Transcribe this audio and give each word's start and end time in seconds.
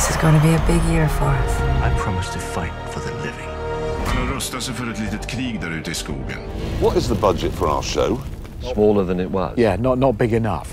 This 0.00 0.10
is 0.10 0.16
going 0.16 0.34
to 0.34 0.40
be 0.40 0.54
a 0.54 0.64
big 0.66 0.82
year 0.92 1.08
for 1.08 1.24
us. 1.24 1.60
I 1.60 1.94
promise 1.98 2.32
to 2.32 2.38
fight 2.38 2.72
for 2.90 3.00
the 3.00 3.14
living. 3.16 3.48
Han 4.06 4.26
har 4.26 4.34
rustat 4.34 4.62
sig 4.62 4.74
för 4.74 4.90
ett 4.90 4.98
litet 5.00 5.26
krig 5.26 5.60
där 5.60 5.78
ute 5.78 5.90
i 5.90 5.94
skogen. 5.94 6.38
What 6.82 6.96
is 6.96 7.08
the 7.08 7.14
budget 7.14 7.52
for 7.52 7.66
our 7.66 7.82
show? 7.82 8.18
Smaller 8.74 9.04
than 9.06 9.20
it 9.20 9.30
was. 9.30 9.58
Yeah, 9.58 9.80
not, 9.80 9.98
not 9.98 10.18
big 10.18 10.32
enough. 10.32 10.66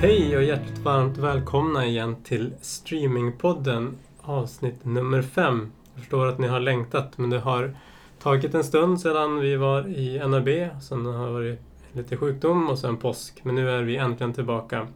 Hej 0.00 0.36
och 0.36 0.42
hjärtligt 0.42 0.78
varmt 0.78 1.18
välkomna 1.18 1.86
igen 1.86 2.16
till 2.24 2.52
Streamingpodden 2.60 3.96
avsnitt 4.22 4.84
nummer 4.84 5.22
fem. 5.22 5.72
Jag 5.94 6.02
förstår 6.02 6.26
att 6.26 6.38
ni 6.38 6.48
har 6.48 6.60
längtat 6.60 7.18
men 7.18 7.30
det 7.30 7.40
har 7.40 7.76
tagit 8.22 8.54
en 8.54 8.64
stund 8.64 9.00
sedan 9.00 9.40
vi 9.40 9.56
var 9.56 9.88
i 9.88 10.18
NRB. 10.18 10.68
Sen 10.80 11.06
har 11.06 11.26
det 11.26 11.32
varit 11.32 11.71
lite 11.92 12.16
sjukdom 12.16 12.68
och 12.68 12.78
sen 12.78 12.96
påsk. 12.96 13.40
Men 13.42 13.54
nu 13.54 13.70
är 13.70 13.82
vi 13.82 13.96
äntligen 13.96 14.32
tillbaka. 14.32 14.88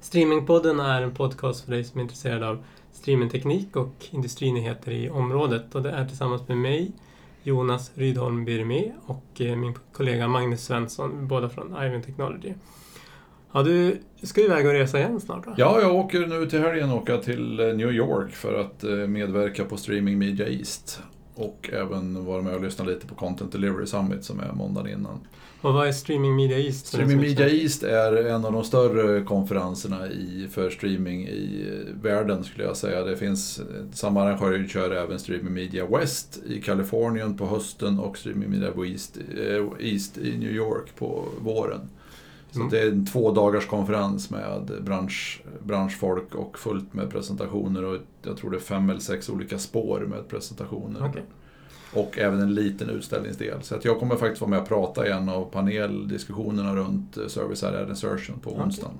Streamingpodden 0.00 0.80
är 0.80 1.02
en 1.02 1.14
podcast 1.14 1.64
för 1.64 1.72
dig 1.72 1.84
som 1.84 1.98
är 1.98 2.02
intresserad 2.02 2.42
av 2.42 2.64
streamingteknik 2.92 3.76
och 3.76 4.06
industrinyheter 4.10 4.92
i 4.92 5.10
området. 5.10 5.74
Och 5.74 5.82
det 5.82 5.90
är 5.90 6.06
tillsammans 6.06 6.48
med 6.48 6.58
mig, 6.58 6.92
Jonas 7.42 7.90
Rydholm 7.94 8.44
Birmi 8.44 8.92
och 9.06 9.40
eh, 9.40 9.56
min 9.56 9.74
kollega 9.92 10.28
Magnus 10.28 10.64
Svensson, 10.64 11.28
båda 11.28 11.48
från 11.48 11.84
Ivan 11.84 12.02
Technology. 12.02 12.52
Ja, 13.52 13.62
du 13.62 13.98
ska 14.22 14.40
ju 14.40 14.46
iväg 14.46 14.66
och 14.66 14.72
resa 14.72 14.98
igen 14.98 15.20
snart 15.20 15.44
då? 15.44 15.54
Ja, 15.56 15.80
jag 15.80 15.94
åker 15.94 16.26
nu 16.26 16.46
till 16.46 16.60
helgen 16.60 16.90
åka 16.90 17.18
till 17.18 17.60
eh, 17.60 17.66
New 17.66 17.92
York 17.92 18.32
för 18.32 18.60
att 18.60 18.84
eh, 18.84 18.90
medverka 18.90 19.64
på 19.64 19.76
Streaming 19.76 20.18
Media 20.18 20.48
East. 20.48 21.02
Och 21.34 21.70
även 21.72 22.24
vara 22.24 22.42
med 22.42 22.54
och 22.54 22.62
lyssna 22.62 22.84
lite 22.84 23.06
på 23.06 23.14
Content 23.14 23.52
Delivery 23.52 23.86
Summit 23.86 24.24
som 24.24 24.40
är 24.40 24.52
måndagen 24.52 24.92
innan. 24.92 25.20
Och 25.66 25.74
vad 25.74 25.88
är 25.88 25.92
Streaming 25.92 26.36
Media 26.36 26.58
East? 26.58 26.86
Streaming 26.86 27.20
Media? 27.20 27.48
East 27.48 27.82
är 27.82 28.26
en 28.26 28.44
av 28.44 28.52
de 28.52 28.64
större 28.64 29.22
konferenserna 29.24 30.08
i, 30.08 30.48
för 30.50 30.70
streaming 30.70 31.28
i 31.28 31.66
eh, 31.68 32.02
världen 32.02 32.44
skulle 32.44 32.64
jag 32.64 32.76
säga. 32.76 33.04
Det 33.04 33.16
finns, 33.16 33.58
eh, 33.58 33.64
samma 33.92 34.22
arrangör 34.22 34.66
kör 34.68 34.90
även 34.90 35.18
Streaming 35.18 35.54
Media 35.54 35.86
West 35.86 36.42
i 36.46 36.62
Kalifornien 36.62 37.36
på 37.36 37.46
hösten 37.46 37.98
och 37.98 38.18
Streaming 38.18 38.50
Media 38.50 38.72
East, 38.86 39.18
eh, 39.38 39.86
East 39.92 40.18
i 40.18 40.38
New 40.38 40.52
York 40.52 40.96
på 40.98 41.24
våren. 41.40 41.80
Så 42.50 42.58
Mm. 42.60 42.70
det 42.70 42.80
är 42.80 42.88
en 42.88 43.06
två 43.06 43.32
dagars 43.32 43.66
konferens 43.66 44.30
med 44.30 44.72
bransch, 44.80 45.42
branschfolk 45.64 46.34
och 46.34 46.58
fullt 46.58 46.94
med 46.94 47.10
presentationer 47.10 47.84
och 47.84 47.98
jag 48.22 48.36
tror 48.36 48.50
det 48.50 48.56
är 48.56 48.60
fem 48.60 48.90
eller 48.90 49.00
sex 49.00 49.28
olika 49.28 49.58
spår 49.58 50.00
med 50.00 50.28
presentationer. 50.28 51.00
Okej. 51.08 51.22
Och 51.92 52.18
även 52.18 52.40
en 52.40 52.54
liten 52.54 52.90
utställningsdel. 52.90 53.62
Så 53.62 53.74
att 53.74 53.84
jag 53.84 53.98
kommer 53.98 54.16
faktiskt 54.16 54.40
vara 54.40 54.50
med 54.50 54.60
och 54.60 54.68
prata 54.68 55.06
i 55.06 55.10
en 55.10 55.28
av 55.28 55.44
paneldiskussionerna 55.44 56.76
runt 56.76 57.16
eh, 57.16 57.26
Service 57.26 57.62
Area 57.62 57.88
Insertion 57.88 58.38
på 58.40 58.50
onsdagen. 58.56 58.94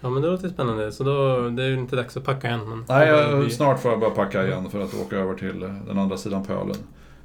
Ja, 0.00 0.10
men 0.10 0.22
det 0.22 0.28
låter 0.28 0.48
spännande. 0.48 0.92
Så 0.92 1.04
då, 1.04 1.48
det 1.48 1.62
är 1.62 1.68
ju 1.68 1.74
inte 1.78 1.96
dags 1.96 2.16
att 2.16 2.24
packa 2.24 2.48
än. 2.48 2.68
Men 2.68 2.84
Nej, 2.88 3.08
jag, 3.08 3.52
snart 3.52 3.80
får 3.82 3.90
jag 3.90 4.00
bara 4.00 4.10
packa 4.10 4.46
igen 4.46 4.70
för 4.70 4.80
att 4.80 4.94
åka 4.94 5.16
över 5.16 5.34
till 5.34 5.62
eh, 5.62 5.74
den 5.86 5.98
andra 5.98 6.16
sidan 6.16 6.44
pölen. 6.44 6.76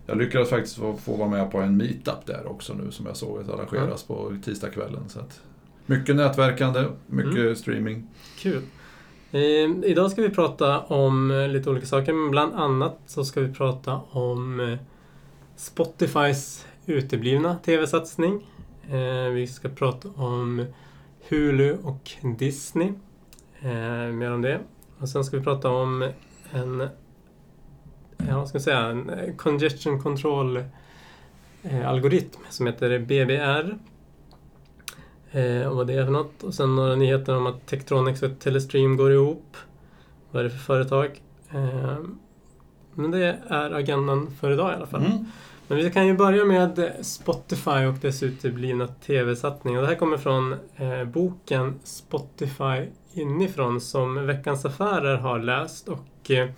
Jag 0.05 0.17
lyckades 0.17 0.49
faktiskt 0.49 0.75
få, 0.77 0.93
få 0.97 1.15
vara 1.15 1.29
med 1.29 1.51
på 1.51 1.57
en 1.57 1.77
meetup 1.77 2.25
där 2.25 2.47
också 2.51 2.73
nu 2.73 2.91
som 2.91 3.05
jag 3.05 3.17
såg 3.17 3.39
att 3.41 3.49
arrangeras 3.49 4.03
på 4.03 4.33
tisdagskvällen. 4.45 5.03
Så 5.09 5.19
att, 5.19 5.41
mycket 5.85 6.15
nätverkande, 6.15 6.83
mycket 7.07 7.35
Mm. 7.35 7.55
streaming. 7.55 8.07
Kul. 8.39 8.61
Ehm, 9.33 9.83
idag 9.83 10.11
ska 10.11 10.21
vi 10.21 10.29
prata 10.29 10.79
om 10.79 11.31
eh, 11.31 11.47
lite 11.47 11.69
olika 11.69 11.85
saker, 11.85 12.13
men 12.13 12.31
bland 12.31 12.53
annat 12.53 12.99
så 13.05 13.25
ska 13.25 13.41
vi 13.41 13.53
prata 13.53 14.01
om 14.11 14.59
eh, 14.59 14.77
Spotifys 15.55 16.65
uteblivna 16.85 17.55
TV-satsning. 17.55 18.47
Ehm, 18.91 19.33
vi 19.33 19.47
ska 19.47 19.69
prata 19.69 20.09
om 20.15 20.65
Hulu 21.29 21.77
och 21.83 22.11
Disney. 22.37 22.93
Eh, 23.59 24.11
mer 24.13 24.31
om 24.31 24.41
det. 24.41 24.59
Och 24.99 25.09
sen 25.09 25.23
ska 25.23 25.37
vi 25.37 25.43
prata 25.43 25.69
om 25.69 26.11
en, 26.51 26.89
ja, 28.17 28.37
vad 28.37 28.47
ska 28.47 28.55
jag 28.55 28.63
säga, 28.63 28.79
en 28.79 29.37
congestion 29.37 30.01
control 30.01 30.63
algoritm 31.85 32.39
som 32.49 32.67
heter 32.67 32.99
BBR. 32.99 33.77
Eh, 35.31 35.67
och 35.67 35.75
vad 35.75 35.87
det 35.87 35.93
är 35.93 36.05
för 36.05 36.11
något. 36.11 36.43
Och 36.43 36.53
sen 36.53 36.75
några 36.75 36.95
nyheter 36.95 37.35
om 37.35 37.47
att 37.47 37.67
Tektronix 37.67 38.23
och 38.23 38.39
Telestream 38.39 38.97
går 38.97 39.11
ihop. 39.11 39.57
Vad 40.31 40.39
är 40.39 40.43
det 40.43 40.49
för 40.49 40.57
företag? 40.57 41.21
Eh, 41.49 41.97
men 42.93 43.11
det 43.11 43.39
är 43.47 43.71
agendan 43.71 44.31
för 44.39 44.51
idag 44.51 44.71
i 44.71 44.75
alla 44.75 44.87
fall. 44.87 45.05
Mm. 45.05 45.25
Men 45.67 45.77
vi 45.77 45.91
kan 45.91 46.07
ju 46.07 46.13
börja 46.13 46.45
med 46.45 46.93
Spotify 47.01 47.85
och 47.85 47.95
dess 48.01 48.23
uteblivna 48.23 48.87
TV-satsning. 48.87 49.77
Och 49.77 49.81
det 49.81 49.87
här 49.87 49.95
kommer 49.95 50.17
från 50.17 50.53
eh, 50.75 51.03
boken 51.03 51.79
Spotify 51.83 52.85
inifrån 53.13 53.81
som 53.81 54.25
Veckans 54.25 54.65
Affärer 54.65 55.17
har 55.17 55.39
läst 55.39 55.89
och 55.89 56.31
eh, 56.31 56.49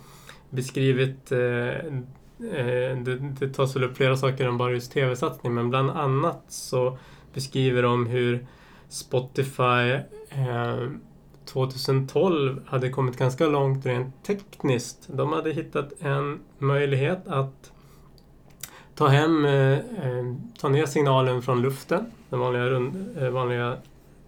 beskrivit 0.50 1.32
eh, 1.32 1.38
eh, 1.38 2.98
det, 2.98 3.34
det 3.40 3.48
tas 3.48 3.76
väl 3.76 3.84
upp 3.84 3.96
flera 3.96 4.16
saker 4.16 4.46
än 4.46 4.58
bara 4.58 4.72
just 4.72 4.92
TV-satsning 4.92 5.54
men 5.54 5.70
bland 5.70 5.90
annat 5.90 6.44
så 6.48 6.98
beskriver 7.34 7.82
de 7.82 8.06
hur 8.06 8.46
Spotify 8.88 10.00
eh, 10.28 10.88
2012 11.44 12.62
hade 12.66 12.90
kommit 12.90 13.16
ganska 13.16 13.46
långt 13.46 13.86
rent 13.86 14.24
tekniskt. 14.24 15.08
De 15.12 15.32
hade 15.32 15.52
hittat 15.52 15.92
en 16.00 16.40
möjlighet 16.58 17.28
att 17.28 17.72
ta 18.94 19.06
hem, 19.06 19.44
eh, 19.44 19.72
eh, 19.72 20.34
ta 20.58 20.68
ner 20.68 20.86
signalen 20.86 21.42
från 21.42 21.62
luften, 21.62 22.06
den 22.30 22.40
vanliga, 22.40 22.66
rund, 22.66 23.18
eh, 23.18 23.28
vanliga 23.28 23.76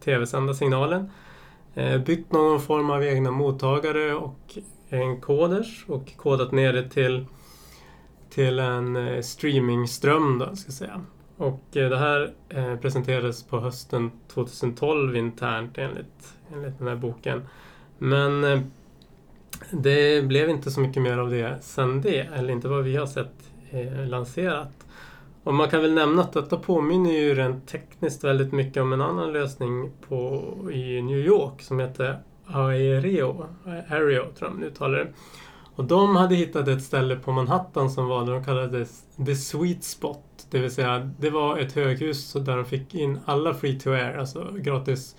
tv-sända 0.04 0.54
signalen. 0.54 1.10
Eh, 1.74 1.98
bytt 1.98 2.32
någon 2.32 2.60
form 2.60 2.90
av 2.90 3.04
egna 3.04 3.30
mottagare 3.30 4.14
och 4.14 4.58
encoders 4.90 5.84
och 5.88 6.16
kodat 6.16 6.52
ner 6.52 6.72
det 6.72 6.90
till, 6.90 7.26
till 8.30 8.58
en 8.58 8.96
eh, 8.96 9.20
streamingström 9.20 10.38
då, 10.38 10.56
ska 10.56 10.66
jag 10.66 10.74
säga. 10.74 11.00
Och 11.36 11.76
eh, 11.76 11.90
det 11.90 11.98
här 11.98 12.32
eh, 12.48 12.76
presenterades 12.76 13.42
på 13.42 13.60
hösten 13.60 14.10
2012 14.28 15.16
internt 15.16 15.78
enligt, 15.78 16.34
enligt 16.52 16.78
den 16.78 16.88
här 16.88 16.96
boken. 16.96 17.42
Men 17.98 18.44
eh, 18.44 18.60
det 19.70 20.26
blev 20.26 20.50
inte 20.50 20.70
så 20.70 20.80
mycket 20.80 21.02
mer 21.02 21.18
av 21.18 21.30
det 21.30 21.58
sen 21.60 22.00
det, 22.00 22.20
eller 22.20 22.52
inte 22.52 22.68
vad 22.68 22.84
vi 22.84 22.96
har 22.96 23.06
sett 23.06 23.32
lanserat. 24.06 24.86
Och 25.44 25.54
man 25.54 25.70
kan 25.70 25.82
väl 25.82 25.94
nämna 25.94 26.22
att 26.22 26.32
detta 26.32 26.56
påminner 26.56 27.10
ju 27.10 27.34
rent 27.34 27.68
tekniskt 27.68 28.24
väldigt 28.24 28.52
mycket 28.52 28.82
om 28.82 28.92
en 28.92 29.00
annan 29.00 29.32
lösning 29.32 29.90
på, 30.08 30.42
i 30.72 31.02
New 31.02 31.18
York 31.18 31.62
som 31.62 31.80
heter 31.80 32.18
Aereo, 32.46 33.46
Aereo 33.64 34.24
tror 34.32 34.50
jag 34.50 34.52
man 34.52 34.62
uttalar 34.62 34.98
det. 34.98 35.12
Och 35.74 35.84
de 35.84 36.16
hade 36.16 36.34
hittat 36.34 36.68
ett 36.68 36.82
ställe 36.82 37.16
på 37.16 37.32
Manhattan 37.32 37.90
som 37.90 38.06
var 38.06 38.24
det 38.24 38.32
de 38.32 38.44
kallade 38.44 38.86
The 39.26 39.34
Sweet 39.34 39.84
Spot. 39.84 40.35
Det 40.56 40.62
vill 40.62 40.70
säga, 40.70 41.10
det 41.18 41.30
var 41.30 41.58
ett 41.58 41.72
höghus 41.72 42.28
så 42.28 42.38
där 42.38 42.56
de 42.56 42.64
fick 42.64 42.94
in 42.94 43.18
alla 43.24 43.54
free 43.54 43.80
to 43.80 43.90
air, 43.90 44.18
alltså 44.18 44.52
gratis 44.58 45.16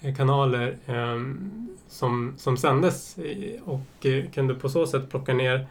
eh, 0.00 0.14
kanaler 0.14 0.76
ehm, 0.86 1.50
som, 1.88 2.34
som 2.36 2.56
sändes 2.56 3.18
eh, 3.18 3.62
och 3.64 4.06
eh, 4.06 4.30
kunde 4.30 4.54
på 4.54 4.68
så 4.68 4.86
sätt 4.86 5.10
plocka 5.10 5.34
ner 5.34 5.66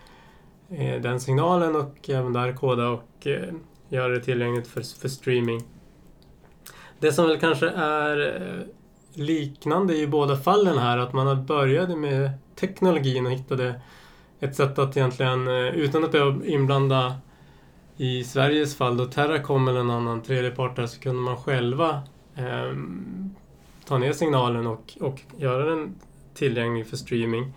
eh, 0.69 1.01
den 1.01 1.19
signalen 1.19 1.75
och 1.75 2.09
även 2.09 2.33
där 2.33 2.53
koda 2.53 2.89
och 2.89 3.27
eh, 3.27 3.53
göra 3.89 4.13
det 4.13 4.21
tillgängligt 4.21 4.67
för, 4.67 4.81
för 5.01 5.09
streaming. 5.09 5.63
Det 6.99 7.11
som 7.11 7.27
väl 7.27 7.39
kanske 7.39 7.69
är 7.69 8.41
eh, 8.41 8.65
liknande 9.13 9.97
i 9.97 10.07
båda 10.07 10.37
fallen 10.37 10.77
här, 10.77 10.97
att 10.97 11.13
man 11.13 11.27
har 11.27 11.35
började 11.35 11.95
med 11.95 12.31
teknologin 12.55 13.25
och 13.25 13.31
hittade 13.31 13.81
ett 14.39 14.55
sätt 14.55 14.79
att 14.79 14.97
egentligen, 14.97 15.47
eh, 15.47 15.67
utan 15.67 16.03
att 16.03 16.11
behöva 16.11 16.45
inblanda 16.45 17.15
i 17.99 18.23
Sveriges 18.23 18.75
fall 18.75 18.97
då 18.97 19.05
Terracom 19.05 19.67
eller 19.67 19.79
en 19.79 19.89
annan 19.89 20.21
tredjepart 20.21 20.75
där, 20.75 20.87
så 20.87 20.99
kunde 20.99 21.21
man 21.21 21.37
själva 21.37 22.01
eh, 22.35 22.73
ta 23.85 23.97
ner 23.97 24.13
signalen 24.13 24.67
och, 24.67 24.97
och 24.99 25.21
göra 25.37 25.65
den 25.65 25.95
tillgänglig 26.33 26.87
för 26.87 26.97
streaming. 26.97 27.53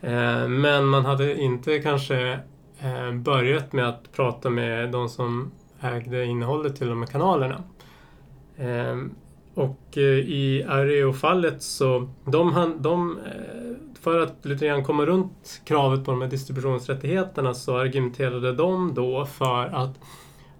Eh, 0.00 0.48
men 0.48 0.86
man 0.86 1.04
hade 1.04 1.40
inte 1.40 1.78
kanske 1.78 2.38
eh, 2.78 3.12
börjat 3.12 3.72
med 3.72 3.88
att 3.88 4.12
prata 4.12 4.50
med 4.50 4.90
de 4.90 5.08
som 5.08 5.50
ägde 5.80 6.24
innehållet 6.24 6.76
till 6.76 6.88
de 6.88 7.02
här 7.02 7.06
kanalerna. 7.06 7.62
Ehm, 8.56 9.14
och 9.54 9.98
eh, 9.98 10.02
i 10.18 10.64
Areo-fallet 10.68 11.62
så 11.62 12.08
de, 12.24 12.74
de 12.80 13.18
eh, 13.18 14.00
för 14.00 14.20
att 14.20 14.44
lite 14.44 14.66
grann 14.66 14.84
komma 14.84 15.06
runt 15.06 15.62
kravet 15.64 16.04
på 16.04 16.10
de 16.10 16.22
här 16.22 16.28
distributionsrättigheterna 16.28 17.54
så 17.54 17.76
argumenterade 17.76 18.52
de 18.52 18.94
då 18.94 19.26
för 19.26 19.66
att 19.66 20.00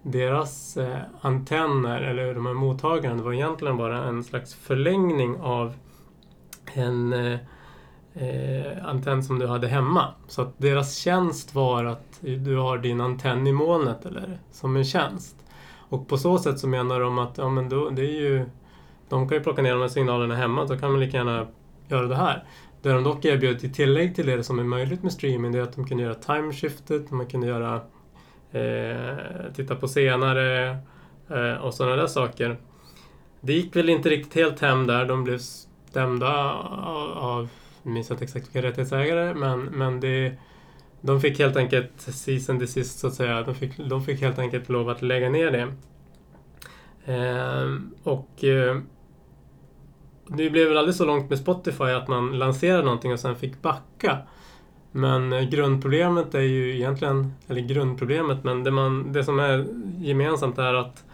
deras 0.02 0.76
eh, 0.76 0.98
antenner, 1.20 2.00
eller 2.02 2.34
de 2.34 2.46
här 2.46 2.54
mottagarna, 2.54 3.22
var 3.22 3.32
egentligen 3.32 3.76
bara 3.76 4.04
en 4.04 4.24
slags 4.24 4.54
förlängning 4.54 5.36
av 5.36 5.74
en 6.74 7.12
eh, 7.12 7.38
antenn 8.84 9.22
som 9.22 9.38
du 9.38 9.46
hade 9.46 9.68
hemma. 9.68 10.14
Så 10.28 10.42
att 10.42 10.58
deras 10.58 10.96
tjänst 10.96 11.54
var 11.54 11.84
att 11.84 12.18
du 12.20 12.56
har 12.56 12.78
din 12.78 13.00
antenn 13.00 13.46
i 13.46 13.52
molnet 13.52 14.06
eller 14.06 14.38
som 14.50 14.76
en 14.76 14.84
tjänst. 14.84 15.36
Och 15.88 16.08
på 16.08 16.18
så 16.18 16.38
sätt 16.38 16.58
så 16.58 16.68
menar 16.68 17.00
de 17.00 17.18
att 17.18 17.38
ja, 17.38 17.48
men 17.48 17.68
då, 17.68 17.90
det 17.90 18.02
är 18.02 18.20
ju, 18.20 18.46
de 19.14 19.28
kan 19.28 19.38
ju 19.38 19.44
plocka 19.44 19.62
ner 19.62 19.72
de 19.72 19.80
här 19.80 19.88
signalerna 19.88 20.36
hemma, 20.36 20.64
då 20.64 20.76
kan 20.76 20.90
man 20.90 21.00
lika 21.00 21.16
gärna 21.16 21.46
göra 21.88 22.06
det 22.06 22.16
här. 22.16 22.44
Det 22.82 22.92
de 22.92 23.04
dock 23.04 23.24
erbjöd 23.24 23.64
i 23.64 23.68
tillägg 23.68 24.14
till 24.14 24.26
det 24.26 24.44
som 24.44 24.58
är 24.58 24.64
möjligt 24.64 25.02
med 25.02 25.12
streaming, 25.12 25.52
det 25.52 25.58
är 25.58 25.62
att 25.62 25.76
de 25.76 25.86
kunde 25.86 26.02
göra 26.02 26.14
timeshiftet, 26.14 27.10
man 27.10 27.26
kunde 27.26 27.46
göra 27.46 27.80
eh, 28.52 29.52
titta 29.54 29.74
på 29.76 29.88
senare 29.88 30.76
eh, 31.28 31.64
och 31.64 31.74
sådana 31.74 31.96
där 31.96 32.06
saker. 32.06 32.56
Det 33.40 33.52
gick 33.52 33.76
väl 33.76 33.88
inte 33.88 34.08
riktigt 34.08 34.34
helt 34.34 34.60
hem 34.60 34.86
där. 34.86 35.04
De 35.04 35.24
blev 35.24 35.38
stämda 35.38 36.52
av, 36.52 37.48
jag 37.84 37.92
minns 37.92 38.10
inte 38.10 38.24
exakt 38.24 38.46
vilka 38.46 38.68
rättighetsägare, 38.68 39.34
men, 39.34 39.60
men 39.60 40.00
det, 40.00 40.32
de 41.00 41.20
fick 41.20 41.38
helt 41.38 41.56
enkelt 41.56 41.92
season 41.96 42.58
desist 42.58 42.98
så 42.98 43.06
att 43.06 43.14
säga. 43.14 43.42
De 43.42 43.54
fick, 43.54 43.76
de 43.76 44.04
fick 44.04 44.20
helt 44.20 44.38
enkelt 44.38 44.68
lov 44.68 44.88
att 44.88 45.02
lägga 45.02 45.28
ner 45.28 45.50
det. 45.50 45.72
Eh, 47.12 47.74
och 48.02 48.44
eh, 48.44 48.76
det 50.26 50.50
blev 50.50 50.68
väl 50.68 50.76
aldrig 50.76 50.94
så 50.94 51.04
långt 51.04 51.30
med 51.30 51.38
Spotify 51.38 51.84
att 51.84 52.08
man 52.08 52.38
lanserade 52.38 52.82
någonting 52.82 53.12
och 53.12 53.20
sen 53.20 53.36
fick 53.36 53.62
backa. 53.62 54.18
Men 54.92 55.32
eh, 55.32 55.42
grundproblemet 55.42 56.34
är 56.34 56.40
ju 56.40 56.74
egentligen, 56.74 57.32
eller 57.48 57.60
grundproblemet, 57.60 58.44
men 58.44 58.64
det, 58.64 58.70
man, 58.70 59.12
det 59.12 59.24
som 59.24 59.38
är 59.38 59.66
gemensamt 59.98 60.58
är 60.58 60.74
att 60.74 61.04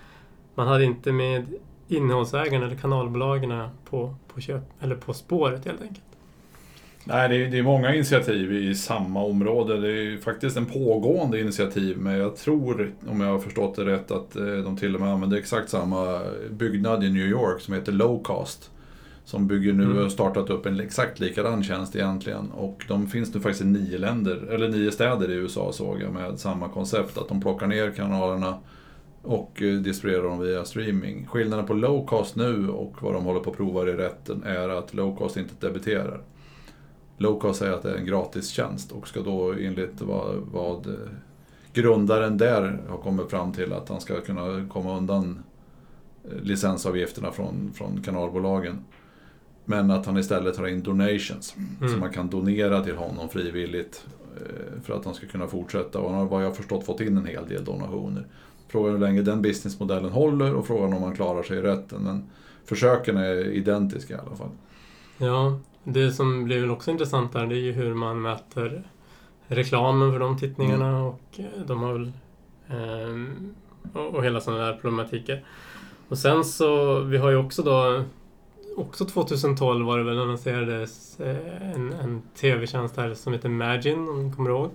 man 0.54 0.68
hade 0.68 0.84
inte 0.84 1.12
med 1.12 1.46
innehållsägarna 1.88 2.66
eller 2.66 2.76
kanalbolagen 2.76 3.68
på, 3.90 4.14
på, 4.34 4.40
köp, 4.40 4.62
eller 4.80 4.94
på 4.94 5.12
spåret 5.12 5.64
helt 5.64 5.82
enkelt. 5.82 6.04
Nej, 7.04 7.28
det 7.28 7.36
är, 7.36 7.50
det 7.50 7.58
är 7.58 7.62
många 7.62 7.94
initiativ 7.94 8.52
i 8.52 8.74
samma 8.74 9.22
område. 9.22 9.80
Det 9.80 9.88
är 9.88 10.16
faktiskt 10.16 10.56
en 10.56 10.66
pågående 10.66 11.40
initiativ, 11.40 11.98
men 11.98 12.18
jag 12.18 12.36
tror, 12.36 12.92
om 13.08 13.20
jag 13.20 13.28
har 13.28 13.38
förstått 13.38 13.76
det 13.76 13.84
rätt, 13.84 14.10
att 14.10 14.36
eh, 14.36 14.44
de 14.44 14.76
till 14.76 14.94
och 14.94 15.00
med 15.00 15.10
använder 15.10 15.38
exakt 15.38 15.70
samma 15.70 16.20
byggnad 16.50 17.04
i 17.04 17.10
New 17.10 17.26
York 17.26 17.60
som 17.60 17.74
heter 17.74 17.92
Lowcast. 17.92 18.70
Som 19.30 19.46
bygger 19.46 19.72
nu 19.72 19.96
och 19.96 20.02
har 20.02 20.08
startat 20.08 20.50
upp 20.50 20.66
en 20.66 20.80
exakt 20.80 21.20
likadan 21.20 21.62
tjänst 21.62 21.96
egentligen. 21.96 22.50
Och 22.50 22.84
de 22.88 23.06
finns 23.06 23.34
nu 23.34 23.40
faktiskt 23.40 23.62
i 23.62 23.66
nio 23.66 23.98
länder, 23.98 24.36
eller 24.50 24.68
nio 24.68 24.92
städer 24.92 25.30
i 25.30 25.34
USA 25.34 25.72
såg 25.72 26.02
jag 26.02 26.12
med 26.12 26.38
samma 26.38 26.68
koncept. 26.68 27.18
Att 27.18 27.28
de 27.28 27.40
plockar 27.40 27.66
ner 27.66 27.90
kanalerna 27.90 28.58
och 29.22 29.62
eh, 29.62 29.74
distribuerar 29.74 30.22
dem 30.22 30.40
via 30.40 30.64
streaming. 30.64 31.26
Skillnaden 31.26 31.66
på 31.66 31.74
low 31.74 32.06
cost 32.06 32.36
nu 32.36 32.68
och 32.68 33.02
vad 33.02 33.14
de 33.14 33.24
håller 33.24 33.40
på 33.40 33.50
att 33.50 33.56
prova 33.56 33.88
i 33.88 33.92
rätten 33.92 34.42
är 34.42 34.68
att 34.68 34.94
low 34.94 35.16
cost 35.16 35.36
inte 35.36 35.66
debiterar. 35.66 36.20
Low 37.18 37.40
cost 37.40 37.58
säger 37.58 37.72
att 37.72 37.82
det 37.82 37.90
är 37.90 37.96
en 37.96 38.06
gratistjänst 38.06 38.92
och 38.92 39.08
ska 39.08 39.20
då 39.20 39.52
enligt 39.52 40.00
vad, 40.00 40.34
vad 40.52 40.86
eh, 40.86 40.94
grundaren 41.72 42.38
där 42.38 42.80
har 42.88 42.98
kommit 42.98 43.30
fram 43.30 43.52
till 43.52 43.72
att 43.72 43.88
han 43.88 44.00
ska 44.00 44.20
kunna 44.20 44.68
komma 44.72 44.96
undan 44.96 45.42
eh, 46.24 46.42
licensavgifterna 46.42 47.32
från, 47.32 47.72
från 47.74 48.02
kanalbolagen. 48.02 48.84
Men 49.70 49.90
att 49.90 50.06
han 50.06 50.18
istället 50.18 50.56
tar 50.56 50.66
in 50.66 50.82
donations. 50.82 51.56
Mm. 51.80 51.92
Så 51.92 51.98
man 51.98 52.10
kan 52.10 52.30
donera 52.30 52.84
till 52.84 52.96
honom 52.96 53.28
frivilligt 53.28 54.04
för 54.82 54.94
att 54.94 55.04
han 55.04 55.14
ska 55.14 55.26
kunna 55.26 55.46
fortsätta. 55.46 55.98
Och 55.98 56.10
han 56.10 56.18
har 56.18 56.26
vad 56.26 56.44
jag 56.44 56.56
förstått 56.56 56.86
fått 56.86 57.00
in 57.00 57.16
en 57.16 57.26
hel 57.26 57.48
del 57.48 57.64
donationer. 57.64 58.26
Frågan 58.68 58.88
är 58.88 58.98
hur 58.98 59.06
länge 59.06 59.22
den 59.22 59.42
businessmodellen 59.42 60.10
håller 60.10 60.54
och 60.54 60.66
frågan 60.66 60.92
om 60.92 61.00
man 61.00 61.14
klarar 61.14 61.42
sig 61.42 61.58
i 61.58 61.62
rätten. 61.62 62.02
Men 62.02 62.30
försöken 62.64 63.16
är 63.16 63.36
identiska 63.36 64.14
i 64.14 64.18
alla 64.26 64.36
fall. 64.36 64.50
Ja, 65.18 65.58
det 65.84 66.12
som 66.12 66.44
blir 66.44 66.60
väl 66.60 66.70
också 66.70 66.90
intressant 66.90 67.32
där 67.32 67.46
det 67.46 67.54
är 67.54 67.60
ju 67.60 67.72
hur 67.72 67.94
man 67.94 68.22
mäter 68.22 68.82
reklamen 69.46 70.12
för 70.12 70.18
de 70.18 70.38
tittningarna 70.38 70.88
mm. 70.88 71.02
och 71.02 71.22
eh, 71.36 71.66
de 71.66 71.82
har 71.82 71.92
väl 71.92 72.12
eh, 72.68 74.02
och, 74.14 74.24
hela 74.24 74.40
sådana 74.40 74.64
där 74.64 74.72
problematiker. 74.72 75.44
Och 76.08 76.18
sen 76.18 76.44
så, 76.44 77.00
vi 77.00 77.18
har 77.18 77.30
ju 77.30 77.36
också 77.36 77.62
då 77.62 78.04
också 78.80 79.04
2012 79.04 79.86
var 79.86 79.98
det 79.98 80.04
väl 80.04 80.18
annonserades 80.18 81.20
eh, 81.20 81.72
en, 81.74 81.92
en 81.92 82.22
tv-tjänst 82.40 82.96
här 82.96 83.14
som 83.14 83.32
heter 83.32 83.48
Magin, 83.48 84.08
om 84.08 84.26
ni 84.26 84.32
kommer 84.32 84.50
ihåg. 84.50 84.70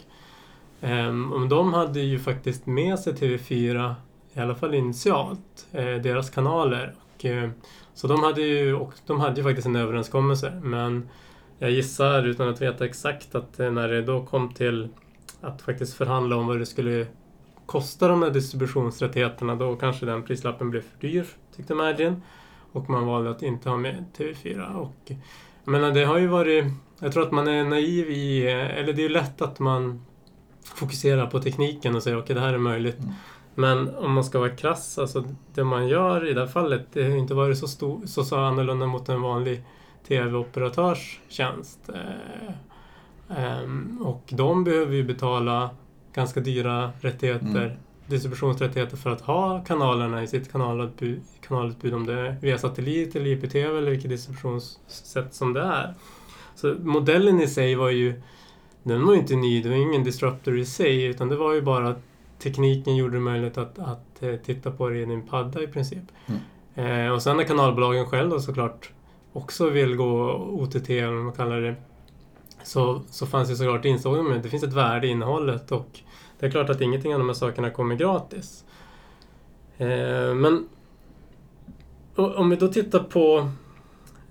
Um, 0.82 1.50
de 1.50 1.74
hade 1.74 2.00
ju 2.00 2.20
faktiskt 2.20 2.66
med 2.66 3.00
sig 3.00 3.14
TV4, 3.14 3.96
i 4.34 4.40
alla 4.40 4.56
fall 4.56 4.74
initialt, 4.74 5.68
eh, 5.72 5.96
deras 5.96 6.30
kanaler. 6.30 6.96
Och, 7.16 7.26
eh, 7.26 7.50
så 7.94 8.08
de 8.08 8.24
hade, 8.24 8.42
ju, 8.42 8.74
och 8.74 8.94
de 9.06 9.20
hade 9.20 9.36
ju 9.36 9.44
faktiskt 9.44 9.68
en 9.68 9.76
överenskommelse. 9.76 10.62
Men 10.64 11.10
jag 11.60 11.72
gissar, 11.72 12.24
utan 12.24 12.50
att 12.50 12.62
veta 12.62 12.86
exakt, 12.86 13.36
att 13.36 13.60
eh, 13.60 13.72
när 13.72 13.88
det 13.88 14.02
då 14.02 14.26
kom 14.26 14.54
till 14.54 14.90
att 15.42 15.62
faktiskt 15.62 15.94
förhandla 15.94 16.36
om 16.36 16.48
vad 16.48 16.60
det 16.60 16.66
skulle 16.66 17.08
kosta 17.66 18.08
de 18.08 18.22
här 18.22 18.30
distributionsrättigheterna, 18.30 19.56
då 19.56 19.76
kanske 19.76 20.06
den 20.06 20.24
prislappen 20.24 20.70
blev 20.70 20.82
för 20.82 21.08
dyr, 21.08 21.26
tyckte 21.56 21.76
Magin. 21.76 22.22
Och 22.76 22.90
man 22.90 23.06
valde 23.06 23.30
att 23.30 23.44
inte 23.44 23.70
ha 23.70 23.78
med 23.78 24.06
TV4. 24.18 24.76
Och, 24.76 25.12
jag 25.64 25.72
menar, 25.72 25.92
det 25.92 26.06
har 26.06 26.18
ju 26.18 26.28
varit... 26.28 26.66
Jag 27.00 27.14
tror 27.14 27.24
att 27.24 27.32
man 27.32 27.48
är 27.48 27.64
naiv 27.64 28.10
i... 28.10 28.48
Eller 28.48 28.94
det 28.94 29.06
är 29.06 29.10
lätt 29.10 29.42
att 29.42 29.60
man 29.60 30.06
fokusera 30.64 31.28
på 31.28 31.40
tekniken 31.40 31.96
och 31.96 32.04
säga 32.04 32.18
okej, 32.18 32.24
okay, 32.24 32.36
det 32.36 32.42
här 32.42 32.54
är 32.54 32.58
möjligt. 32.58 33.00
Mm. 33.00 33.14
Men 33.56 33.96
om 33.96 34.12
man 34.12 34.24
ska 34.24 34.40
vara 34.40 34.50
krass, 34.50 34.98
alltså 34.98 35.24
det 35.54 35.64
man 35.64 35.88
gör 35.88 36.28
i 36.28 36.34
det 36.34 36.40
här 36.40 36.48
fallet, 36.48 36.88
det 36.94 37.04
har 37.04 37.18
inte 37.18 37.34
varit 37.34 37.58
så, 37.58 37.68
stor, 37.68 38.06
så, 38.06 38.24
så 38.24 38.40
annorlunda 38.40 38.86
mot 38.86 39.10
en 39.10 39.22
vanlig 39.22 39.64
tv-operatörs 40.08 41.20
tjänst. 41.28 41.90
Eh, 41.90 43.54
eh, 43.54 43.70
och 44.02 44.24
de 44.30 44.64
behöver 44.64 44.96
ju 44.96 45.04
betala 45.04 45.70
ganska 46.14 46.40
dyra 46.40 46.92
rättigheter, 47.02 47.66
mm. 47.66 47.78
Distributionsrättigheter 48.08 48.98
för 48.98 49.10
att 49.10 49.22
ha 49.22 49.64
kanalerna 49.64 50.24
i 50.24 50.28
sitt 50.28 50.52
kanalutbud, 50.52 51.22
kanalutbud 51.48 51.94
om 51.94 52.06
det 52.06 52.14
är 52.14 52.38
via 52.42 52.58
satellit 52.58 53.16
eller 53.16 53.28
IPTV 53.28 53.78
eller 53.78 53.92
vilket 53.92 54.10
distributionssätt 54.10 55.34
som 55.34 55.54
det 55.54 55.62
är. 55.62 55.94
Så 56.56 56.76
modellen 56.80 57.42
i 57.42 57.48
sig 57.48 57.76
var 57.76 57.90
ju 57.90 58.22
den 58.84 59.06
var 59.06 59.14
ju 59.14 59.20
inte 59.20 59.36
ny, 59.36 59.62
det 59.62 59.70
var 59.70 59.76
ingen 59.76 60.04
disruptor 60.04 60.60
i 60.60 60.66
sig 60.66 61.04
utan 61.04 61.30
det 61.30 61.36
var 61.36 61.54
ju 61.54 61.62
bara 61.62 61.90
att 61.90 62.02
tekniken 62.40 62.96
gjorde 62.96 63.14
det 63.14 63.20
möjligt 63.20 63.58
att, 63.58 63.80
att 63.80 64.24
eh, 64.24 64.36
titta 64.36 64.72
på 64.72 64.90
det 64.90 64.98
i 64.98 65.06
din 65.06 65.28
padda 65.28 65.62
i 65.62 65.68
princip. 65.68 66.04
Mm. 66.26 67.06
Eh, 67.06 67.14
och 67.14 67.22
sen 67.22 67.38
när 67.38 67.44
kanalbolagen 67.44 68.06
själva 68.06 68.40
såklart 68.40 68.90
också 69.34 69.70
vill 69.70 69.96
gå 69.96 70.34
OTT, 70.36 70.90
eller 70.90 71.14
vad 71.14 71.24
man 71.24 71.34
kallar 71.34 71.62
det, 71.62 71.76
så, 72.64 73.02
så 73.10 73.26
fanns 73.26 73.52
ju 73.52 73.56
såklart 73.56 73.86
insåg 73.86 74.16
de 74.16 74.32
att 74.32 74.44
det 74.44 74.50
finns 74.50 74.64
ett 74.64 74.74
värde 74.74 75.08
i 75.08 75.10
innehållet 75.10 75.72
och 75.72 76.00
det 76.46 76.50
är 76.50 76.52
klart 76.52 76.70
att 76.70 76.82
ingenting 76.82 77.14
av 77.14 77.20
de 77.20 77.28
här 77.28 77.34
sakerna 77.34 77.70
kommer 77.70 77.96
gratis. 77.96 78.66
Eh, 79.78 80.34
men 80.36 80.68
om 82.16 82.50
vi 82.50 82.56
då 82.56 82.68
tittar 82.68 83.00
på 83.00 83.50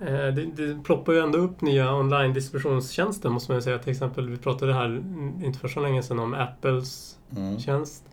Eh, 0.00 0.34
det, 0.34 0.44
det 0.56 0.82
ploppar 0.84 1.12
ju 1.12 1.18
ändå 1.18 1.38
upp 1.38 1.60
nya 1.60 1.94
online-distributionstjänster 1.94 3.28
måste 3.28 3.52
man 3.52 3.58
ju 3.58 3.62
säga. 3.62 3.78
Till 3.78 3.90
exempel, 3.90 4.30
vi 4.30 4.36
pratade 4.36 4.74
här 4.74 5.02
inte 5.44 5.58
för 5.58 5.68
så 5.68 5.80
länge 5.80 6.02
sedan 6.02 6.18
om 6.18 6.34
Apples 6.34 7.18
mm. 7.36 7.58
tjänst. 7.58 8.04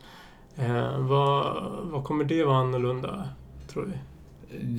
Eh, 0.55 0.99
vad, 0.99 1.63
vad 1.83 2.03
kommer 2.03 2.23
det 2.23 2.43
vara 2.43 2.57
annorlunda, 2.57 3.29
tror 3.67 3.85
vi? 3.85 3.93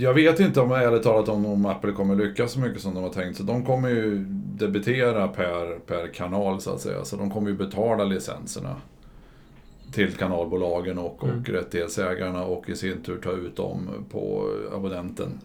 Jag 0.04 0.14
vet 0.14 0.40
inte 0.40 0.60
om 0.60 0.72
ärligt 0.72 1.02
talat 1.02 1.28
om, 1.28 1.46
om 1.46 1.66
Apple 1.66 1.92
kommer 1.92 2.16
lyckas 2.16 2.52
så 2.52 2.60
mycket 2.60 2.82
som 2.82 2.94
de 2.94 3.02
har 3.02 3.10
tänkt. 3.10 3.36
Så 3.36 3.42
de 3.42 3.64
kommer 3.64 3.88
ju 3.88 4.24
debitera 4.28 5.28
per, 5.28 5.78
per 5.78 6.14
kanal 6.14 6.60
så 6.60 6.70
att 6.70 6.80
säga. 6.80 7.04
Så 7.04 7.16
de 7.16 7.30
kommer 7.30 7.50
ju 7.50 7.56
betala 7.56 8.04
licenserna 8.04 8.76
till 9.92 10.12
kanalbolagen 10.12 10.98
och, 10.98 11.24
mm. 11.24 11.40
och 11.40 11.48
rättighetsägarna 11.48 12.44
och 12.44 12.68
i 12.68 12.76
sin 12.76 13.02
tur 13.02 13.18
ta 13.18 13.32
ut 13.32 13.56
dem 13.56 13.88
på 14.10 14.50
abonnenten. 14.72 15.40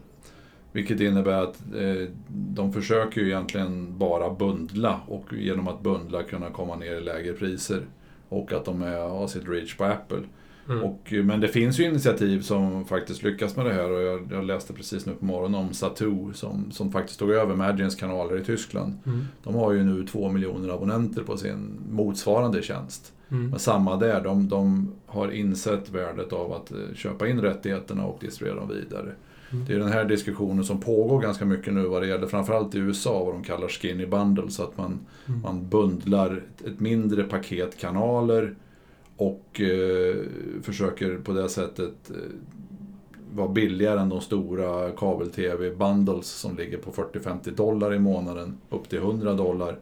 Vilket 0.71 0.99
innebär 0.99 1.43
att 1.43 1.59
eh, 1.75 2.09
de 2.29 2.73
försöker 2.73 3.21
ju 3.21 3.27
egentligen 3.27 3.97
bara 3.97 4.29
bundla 4.29 4.99
och 5.07 5.33
genom 5.33 5.67
att 5.67 5.81
bundla 5.81 6.23
kunna 6.23 6.49
komma 6.49 6.75
ner 6.75 6.95
i 6.95 7.01
lägre 7.01 7.33
priser. 7.33 7.81
Och 8.29 8.53
att 8.53 8.65
de 8.65 8.81
är, 8.81 9.09
har 9.09 9.27
sitt 9.27 9.49
reach 9.49 9.77
på 9.77 9.83
Apple. 9.83 10.21
Mm. 10.69 10.83
Och, 10.83 11.13
men 11.23 11.39
det 11.39 11.47
finns 11.47 11.79
ju 11.79 11.83
initiativ 11.83 12.41
som 12.41 12.85
faktiskt 12.85 13.23
lyckas 13.23 13.55
med 13.55 13.65
det 13.65 13.73
här 13.73 13.91
och 13.91 14.01
jag, 14.01 14.27
jag 14.31 14.45
läste 14.45 14.73
precis 14.73 15.05
nu 15.05 15.13
på 15.13 15.25
morgonen 15.25 15.55
om 15.55 15.73
Satu 15.73 16.33
som, 16.33 16.71
som 16.71 16.91
faktiskt 16.91 17.19
tog 17.19 17.31
över 17.31 17.55
Magins 17.55 17.95
kanaler 17.95 18.37
i 18.37 18.43
Tyskland. 18.43 18.93
Mm. 19.05 19.25
De 19.43 19.55
har 19.55 19.71
ju 19.71 19.83
nu 19.83 20.07
två 20.07 20.29
miljoner 20.29 20.69
abonnenter 20.69 21.23
på 21.23 21.37
sin 21.37 21.79
motsvarande 21.89 22.61
tjänst. 22.61 23.13
Mm. 23.29 23.49
Men 23.49 23.59
samma 23.59 23.95
där, 23.95 24.21
de, 24.21 24.49
de 24.49 24.91
har 25.05 25.31
insett 25.31 25.89
värdet 25.89 26.33
av 26.33 26.53
att 26.53 26.71
eh, 26.71 26.77
köpa 26.95 27.27
in 27.27 27.41
rättigheterna 27.41 28.05
och 28.05 28.19
distribuera 28.21 28.55
dem 28.55 28.69
vidare. 28.69 29.11
Det 29.51 29.73
är 29.73 29.79
den 29.79 29.91
här 29.91 30.05
diskussionen 30.05 30.63
som 30.63 30.79
pågår 30.79 31.21
ganska 31.21 31.45
mycket 31.45 31.73
nu 31.73 31.85
vad 31.85 32.01
det 32.01 32.07
gäller 32.07 32.27
framförallt 32.27 32.75
i 32.75 32.79
USA 32.79 33.23
vad 33.23 33.33
de 33.33 33.43
kallar 33.43 33.67
skinny 33.67 34.05
bundles. 34.05 34.59
Att 34.59 34.77
man, 34.77 34.99
mm. 35.27 35.41
man 35.41 35.69
bundlar 35.69 36.43
ett 36.65 36.79
mindre 36.79 37.23
paket 37.23 37.77
kanaler 37.77 38.55
och 39.17 39.61
eh, 39.61 40.15
försöker 40.61 41.17
på 41.17 41.31
det 41.31 41.49
sättet 41.49 42.09
eh, 42.09 42.15
vara 43.33 43.47
billigare 43.47 43.99
än 43.99 44.09
de 44.09 44.21
stora 44.21 44.91
kabel-tv-bundles 44.91 46.27
som 46.27 46.57
ligger 46.57 46.77
på 46.77 46.91
40-50 46.91 47.51
dollar 47.51 47.93
i 47.93 47.99
månaden 47.99 48.57
upp 48.69 48.89
till 48.89 48.99
100 48.99 49.33
dollar. 49.33 49.79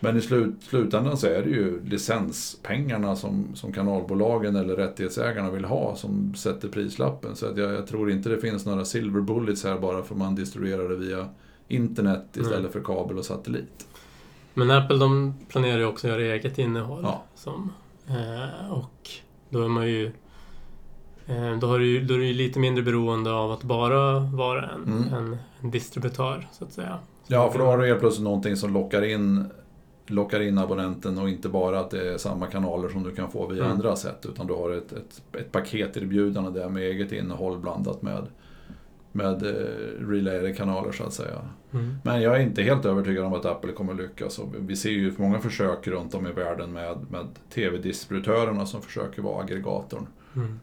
Men 0.00 0.16
i 0.16 0.20
slut, 0.20 0.54
slutändan 0.60 1.16
så 1.16 1.26
är 1.26 1.42
det 1.42 1.50
ju 1.50 1.84
licenspengarna 1.84 3.16
som, 3.16 3.46
som 3.54 3.72
kanalbolagen 3.72 4.56
eller 4.56 4.76
rättighetsägarna 4.76 5.50
vill 5.50 5.64
ha 5.64 5.96
som 5.96 6.34
sätter 6.34 6.68
prislappen. 6.68 7.36
Så 7.36 7.46
att 7.46 7.56
jag, 7.56 7.72
jag 7.72 7.86
tror 7.86 8.10
inte 8.10 8.28
det 8.28 8.38
finns 8.38 8.66
några 8.66 8.84
silver 8.84 9.20
bullets 9.20 9.64
här 9.64 9.78
bara 9.78 10.02
för 10.02 10.14
man 10.14 10.34
distribuerar 10.34 10.88
det 10.88 10.96
via 10.96 11.28
internet 11.68 12.24
istället 12.32 12.62
Nej. 12.62 12.72
för 12.72 12.80
kabel 12.80 13.18
och 13.18 13.24
satellit. 13.24 13.86
Men 14.54 14.70
Apple 14.70 14.96
de 14.96 15.34
planerar 15.48 15.78
ju 15.78 15.86
också 15.86 16.06
att 16.06 16.12
göra 16.12 16.22
eget 16.22 16.58
innehåll. 16.58 17.00
Ja. 17.02 17.22
Som, 17.34 17.72
eh, 18.08 18.72
och 18.72 19.08
då 19.50 19.62
är 19.64 19.68
man 19.68 19.86
ju 19.88 20.06
eh, 21.26 21.58
då, 21.60 21.66
har 21.66 21.78
du, 21.78 22.00
då 22.04 22.14
är 22.14 22.18
du 22.18 22.32
lite 22.32 22.58
mindre 22.58 22.82
beroende 22.84 23.32
av 23.32 23.52
att 23.52 23.62
bara 23.62 24.18
vara 24.20 24.68
en, 24.70 24.82
Mm. 24.82 25.14
en, 25.14 25.36
en 25.60 25.70
distributör, 25.70 26.48
så 26.52 26.64
att 26.64 26.72
säga. 26.72 26.98
Ja, 27.26 27.50
för 27.50 27.58
då 27.58 27.64
har 27.64 27.78
du 27.78 27.86
helt 27.86 28.00
plötsligt 28.00 28.24
någonting 28.24 28.56
som 28.56 28.72
lockar 28.72 29.02
in, 29.02 29.44
lockar 30.06 30.40
in 30.40 30.58
abonnenten 30.58 31.18
och 31.18 31.28
inte 31.28 31.48
bara 31.48 31.80
att 31.80 31.90
det 31.90 32.12
är 32.14 32.18
samma 32.18 32.46
kanaler 32.46 32.88
som 32.88 33.02
du 33.02 33.14
kan 33.14 33.30
få 33.30 33.46
via 33.46 33.64
Mm. 33.64 33.72
andra 33.76 33.96
sätt. 33.96 34.26
Utan 34.28 34.46
du 34.46 34.54
har 34.54 34.70
ett, 34.70 34.92
ett, 34.92 35.22
ett 35.40 35.52
paketerbjudande 35.52 36.60
där 36.60 36.68
med 36.68 36.82
eget 36.82 37.12
innehåll 37.12 37.58
blandat 37.58 38.02
med, 38.02 38.26
med 39.12 39.42
eh, 39.42 40.06
relayade 40.08 40.52
kanaler 40.52 40.92
så 40.92 41.04
att 41.04 41.12
säga. 41.12 41.40
Mm. 41.72 41.94
Men 42.04 42.22
jag 42.22 42.36
är 42.36 42.40
inte 42.40 42.62
helt 42.62 42.84
övertygad 42.84 43.24
om 43.24 43.34
att 43.34 43.44
Apple 43.44 43.72
kommer 43.72 43.94
lyckas. 43.94 44.38
Och 44.38 44.54
vi 44.58 44.76
ser 44.76 44.90
ju 44.90 45.12
många 45.16 45.40
försök 45.40 45.86
runt 45.86 46.14
om 46.14 46.26
i 46.26 46.32
världen 46.32 46.72
med, 46.72 47.06
med 47.10 47.26
TV-distributörerna 47.54 48.66
som 48.66 48.82
försöker 48.82 49.22
vara 49.22 49.42
aggregatorn. 49.42 50.06
Mm. 50.36 50.60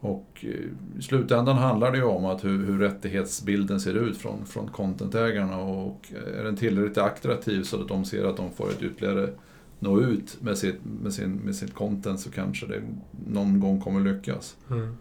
Och 0.00 0.44
eh, 0.44 0.98
i 0.98 1.02
slutändan 1.02 1.56
handlar 1.56 1.92
det 1.92 1.98
ju 1.98 2.04
om 2.04 2.24
att 2.24 2.44
hur, 2.44 2.66
hur 2.66 2.78
rättighetsbilden 2.78 3.80
ser 3.80 3.94
ut 3.94 4.18
från, 4.18 4.46
från 4.46 4.68
contentägarna 4.68 5.58
och 5.58 6.12
är 6.38 6.44
den 6.44 6.56
tillräckligt 6.56 6.98
attraktiv 6.98 7.62
så 7.62 7.80
att 7.80 7.88
de 7.88 8.04
ser 8.04 8.24
att 8.24 8.36
de 8.36 8.50
får 8.50 8.70
ett 8.70 8.82
ytterligare 8.82 9.28
nå 9.78 10.00
ut 10.00 10.38
med 10.40 10.58
sitt, 10.58 10.80
med, 11.02 11.12
sin, 11.12 11.32
med 11.32 11.56
sitt 11.56 11.74
content 11.74 12.20
så 12.20 12.30
kanske 12.30 12.66
det 12.66 12.82
någon 13.26 13.60
gång 13.60 13.80
kommer 13.80 14.00
lyckas. 14.00 14.56
Mm. 14.70 14.96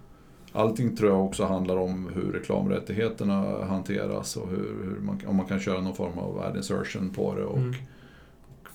Allting 0.54 0.96
tror 0.96 1.12
jag 1.12 1.26
också 1.26 1.46
handlar 1.46 1.78
om 1.78 2.12
hur 2.16 2.32
reklamrättigheterna 2.32 3.66
hanteras 3.66 4.38
och 4.38 4.50
hur, 4.50 4.84
hur 4.84 5.00
man, 5.02 5.22
om 5.28 5.36
man 5.36 5.46
kan 5.46 5.60
köra 5.60 5.82
någon 5.82 5.96
form 5.96 6.18
av 6.20 6.40
ad 6.40 6.58
insertion 6.58 7.10
på 7.10 7.36
det 7.36 7.44
och 7.44 7.58
Mm. 7.58 7.74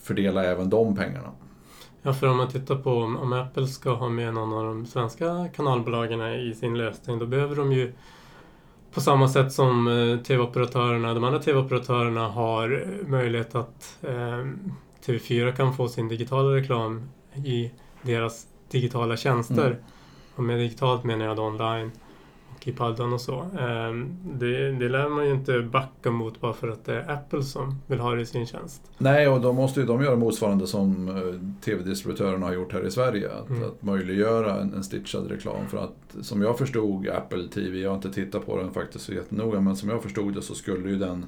fördela 0.02 0.44
även 0.44 0.70
de 0.70 0.96
pengarna. 0.96 1.30
Ja, 2.02 2.12
för 2.14 2.26
om 2.26 2.36
man 2.36 2.48
tittar 2.48 2.76
på 2.76 2.90
om, 2.90 3.16
om 3.16 3.32
Apple 3.32 3.66
ska 3.66 3.90
ha 3.94 4.08
med 4.08 4.34
någon 4.34 4.52
av 4.52 4.64
de 4.64 4.86
svenska 4.86 5.48
kanalbolagen 5.56 6.20
i 6.20 6.54
sin 6.54 6.78
lösning, 6.78 7.18
då 7.18 7.26
behöver 7.26 7.56
de 7.56 7.72
ju 7.72 7.92
på 8.94 9.00
samma 9.00 9.28
sätt 9.28 9.52
som 9.52 9.88
eh, 9.88 10.18
TV-operatörerna, 10.18 11.14
de 11.14 11.24
andra 11.24 11.38
TV-operatörerna 11.38 12.28
har 12.28 12.82
eh, 13.02 13.08
möjlighet 13.08 13.54
att 13.54 13.98
eh, 14.02 14.44
TV4 15.06 15.52
kan 15.56 15.74
få 15.74 15.88
sin 15.88 16.08
digitala 16.08 16.54
reklam 16.56 17.08
i 17.44 17.70
deras 18.02 18.46
digitala 18.70 19.16
tjänster. 19.16 19.66
Mm. 19.66 19.78
Och 20.36 20.44
med 20.44 20.58
digitalt 20.58 21.04
menar 21.04 21.24
jag 21.24 21.36
då 21.36 21.42
online 21.42 21.90
och 22.56 22.68
i 22.68 22.72
paddan 22.72 23.12
och 23.12 23.20
så. 23.20 23.38
Eh, 23.38 23.92
det, 24.38 24.72
det 24.72 24.88
lär 24.88 25.08
man 25.08 25.26
ju 25.26 25.32
inte 25.32 25.60
backa 25.60 26.10
mot 26.10 26.40
bara 26.40 26.52
för 26.52 26.68
att 26.68 26.84
det 26.84 26.94
är 26.94 27.10
Apple 27.10 27.42
som 27.42 27.74
vill 27.86 28.00
ha 28.00 28.14
det 28.14 28.20
i 28.20 28.26
sin 28.26 28.46
tjänst. 28.46 28.82
Nej, 28.98 29.28
och 29.28 29.40
då 29.40 29.52
måste 29.52 29.80
ju 29.80 29.86
de 29.86 30.02
göra 30.02 30.16
motsvarande 30.16 30.66
som 30.66 31.08
eh, 31.08 31.60
TV-distributörerna 31.64 32.46
har 32.46 32.52
gjort 32.52 32.72
här 32.72 32.86
i 32.86 32.90
Sverige. 32.90 33.30
Att, 33.32 33.50
Mm. 33.50 33.62
att 33.64 33.82
möjliggöra 33.82 34.60
en, 34.60 34.74
en 34.74 34.84
stitchad 34.84 35.30
reklam. 35.30 35.66
För 35.68 35.78
att 35.78 36.16
som 36.24 36.42
jag 36.42 36.58
förstod 36.58 37.08
Apple 37.08 37.48
TV, 37.48 37.78
jag 37.78 37.90
har 37.90 37.96
inte 37.96 38.12
tittat 38.12 38.46
på 38.46 38.56
den 38.58 38.72
faktiskt 38.72 39.04
så 39.04 39.12
jättenoga, 39.12 39.60
men 39.60 39.76
som 39.76 39.88
jag 39.88 40.02
förstod 40.02 40.34
det 40.34 40.42
så 40.42 40.54
skulle 40.54 40.88
ju 40.90 40.98
den 40.98 41.26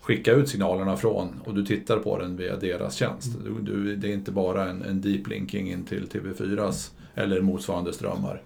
skicka 0.00 0.32
ut 0.32 0.48
signalerna 0.48 0.96
från 0.96 1.28
och 1.44 1.54
du 1.54 1.66
tittar 1.66 1.98
på 1.98 2.18
den 2.18 2.36
via 2.36 2.56
deras 2.56 2.94
tjänst. 2.94 3.36
Mm. 3.40 3.64
Du, 3.64 3.72
du, 3.72 3.96
det 3.96 4.08
är 4.08 4.12
inte 4.12 4.32
bara 4.32 4.68
en, 4.70 4.82
en 4.82 5.00
deep 5.00 5.28
linking 5.28 5.70
in 5.72 5.84
till 5.84 6.06
TV4s 6.08 6.90
eller 7.16 7.40
motsvarande 7.40 7.92
strömmar. 7.92 8.42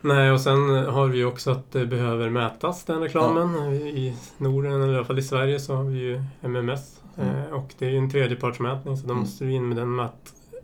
Nej, 0.00 0.30
och 0.30 0.40
sen 0.40 0.68
har 0.70 1.06
vi 1.06 1.24
också 1.24 1.50
att 1.50 1.72
det 1.72 1.86
behöver 1.86 2.30
mätas, 2.30 2.84
den 2.84 3.00
reklamen. 3.00 3.72
I 3.74 4.16
Norden, 4.38 4.72
eller 4.72 4.92
i 4.92 4.96
alla 4.96 5.04
fall 5.04 5.18
i 5.18 5.22
Sverige, 5.22 5.60
så 5.60 5.74
har 5.74 5.84
vi 5.84 5.98
ju 5.98 6.22
MMS. 6.42 7.00
Mm. 7.16 7.36
Eh, 7.36 7.44
och 7.52 7.74
det 7.78 7.86
är 7.86 7.90
ju 7.90 7.98
en 7.98 8.10
tredjepartsmätning, 8.10 8.96
så 8.96 9.06
då 9.06 9.12
Mm. 9.12 9.20
måste 9.22 9.44
vi 9.44 9.52
in 9.54 9.68
med 9.68 9.76
den 9.76 9.94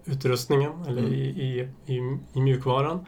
mätutrustningen, 0.06 0.72
eller 0.88 1.02
Mm. 1.02 1.12
i, 1.14 1.18
i, 1.20 1.68
i, 1.94 2.18
i 2.32 2.40
mjukvaran. 2.40 3.06